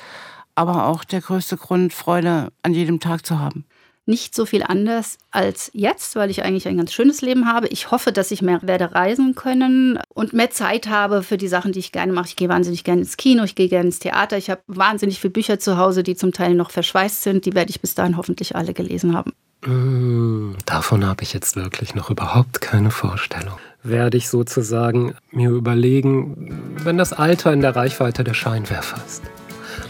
aber 0.56 0.88
auch 0.88 1.04
der 1.04 1.20
größte 1.20 1.56
Grund, 1.56 1.92
Freude 1.92 2.48
an 2.64 2.74
jedem 2.74 2.98
Tag 2.98 3.24
zu 3.24 3.38
haben 3.38 3.64
nicht 4.06 4.34
so 4.34 4.46
viel 4.46 4.62
anders 4.62 5.18
als 5.30 5.70
jetzt, 5.74 6.16
weil 6.16 6.30
ich 6.30 6.42
eigentlich 6.42 6.66
ein 6.66 6.76
ganz 6.76 6.92
schönes 6.92 7.20
Leben 7.22 7.46
habe. 7.46 7.68
Ich 7.68 7.90
hoffe, 7.90 8.12
dass 8.12 8.30
ich 8.30 8.42
mehr 8.42 8.60
werde 8.62 8.94
reisen 8.94 9.34
können 9.34 9.98
und 10.08 10.32
mehr 10.32 10.50
Zeit 10.50 10.88
habe 10.88 11.22
für 11.22 11.38
die 11.38 11.48
Sachen, 11.48 11.72
die 11.72 11.78
ich 11.78 11.92
gerne 11.92 12.12
mache. 12.12 12.26
Ich 12.28 12.36
gehe 12.36 12.48
wahnsinnig 12.48 12.84
gerne 12.84 13.02
ins 13.02 13.16
Kino, 13.16 13.44
ich 13.44 13.54
gehe 13.54 13.68
gerne 13.68 13.86
ins 13.86 14.00
Theater. 14.00 14.36
Ich 14.36 14.50
habe 14.50 14.62
wahnsinnig 14.66 15.20
viele 15.20 15.32
Bücher 15.32 15.58
zu 15.58 15.76
Hause, 15.76 16.02
die 16.02 16.16
zum 16.16 16.32
Teil 16.32 16.54
noch 16.54 16.70
verschweißt 16.70 17.22
sind. 17.22 17.46
Die 17.46 17.54
werde 17.54 17.70
ich 17.70 17.80
bis 17.80 17.94
dahin 17.94 18.16
hoffentlich 18.16 18.56
alle 18.56 18.74
gelesen 18.74 19.16
haben. 19.16 19.32
Mmh, 19.64 20.56
davon 20.66 21.06
habe 21.06 21.22
ich 21.22 21.32
jetzt 21.32 21.54
wirklich 21.54 21.94
noch 21.94 22.10
überhaupt 22.10 22.60
keine 22.60 22.90
Vorstellung. 22.90 23.54
Werde 23.84 24.16
ich 24.16 24.28
sozusagen 24.28 25.14
mir 25.30 25.50
überlegen, 25.50 26.76
wenn 26.82 26.98
das 26.98 27.12
Alter 27.12 27.52
in 27.52 27.60
der 27.60 27.76
Reichweite 27.76 28.24
der 28.24 28.34
Scheinwerfer 28.34 29.00
ist. 29.06 29.22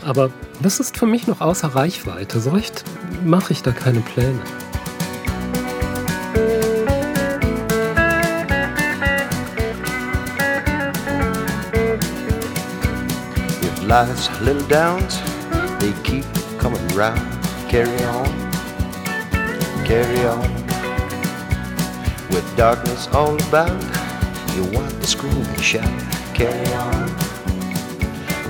Aber 0.05 0.31
das 0.61 0.81
ist 0.81 0.99
für 0.99 1.07
mich 1.07 1.27
noch 1.27 1.41
außer 1.41 1.75
Reichweite. 1.75 2.41
So 2.41 2.51
recht 2.51 2.85
mache 3.25 3.53
ich 3.53 3.62
da 3.62 3.71
keine 3.71 4.01
Pläne. 4.01 4.41
If 13.62 13.83
life's 13.87 14.29
little 14.41 14.62
downs, 14.69 15.21
they 15.79 15.93
keep 16.03 16.25
coming 16.59 16.81
round. 16.97 17.21
Carry 17.69 18.05
on, 18.05 18.29
carry 19.87 20.27
on. 20.27 20.51
With 22.31 22.45
darkness 22.57 23.09
all 23.12 23.37
about, 23.49 23.71
you 24.57 24.65
want 24.77 25.01
to 25.01 25.07
scream 25.07 25.33
and 25.33 25.62
shout. 25.62 25.88
Carry 26.35 26.67
on, 26.75 27.11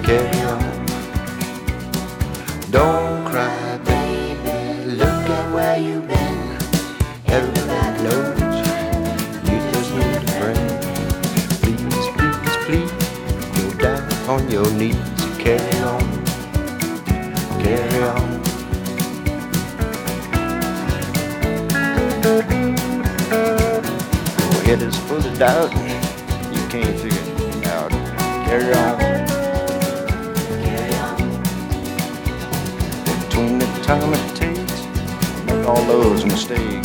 carry 0.03 0.41
on. 0.47 0.82
Don't 2.72 3.26
cry, 3.26 3.78
baby. 3.85 4.96
Look 4.96 5.28
at 5.28 5.52
where 5.52 5.76
you've 5.76 6.08
been. 6.08 6.56
Everybody 7.26 8.02
knows 8.02 8.40
you 9.44 9.58
just 9.72 9.90
need 9.94 10.16
a 10.16 10.32
friend. 10.38 10.66
Please, 11.61 12.06
please, 12.16 12.56
please, 12.64 12.92
go 13.56 13.64
down 13.78 14.02
on 14.30 14.50
your 14.50 14.70
knees. 14.72 14.96
Carry 15.38 15.78
on, 15.80 16.24
carry 17.61 18.02
on. 18.04 18.28
Your 24.40 24.62
head 24.64 24.80
is 24.80 24.96
full 24.96 25.18
of 25.18 25.38
doubt. 25.38 25.91
sei 36.53 36.82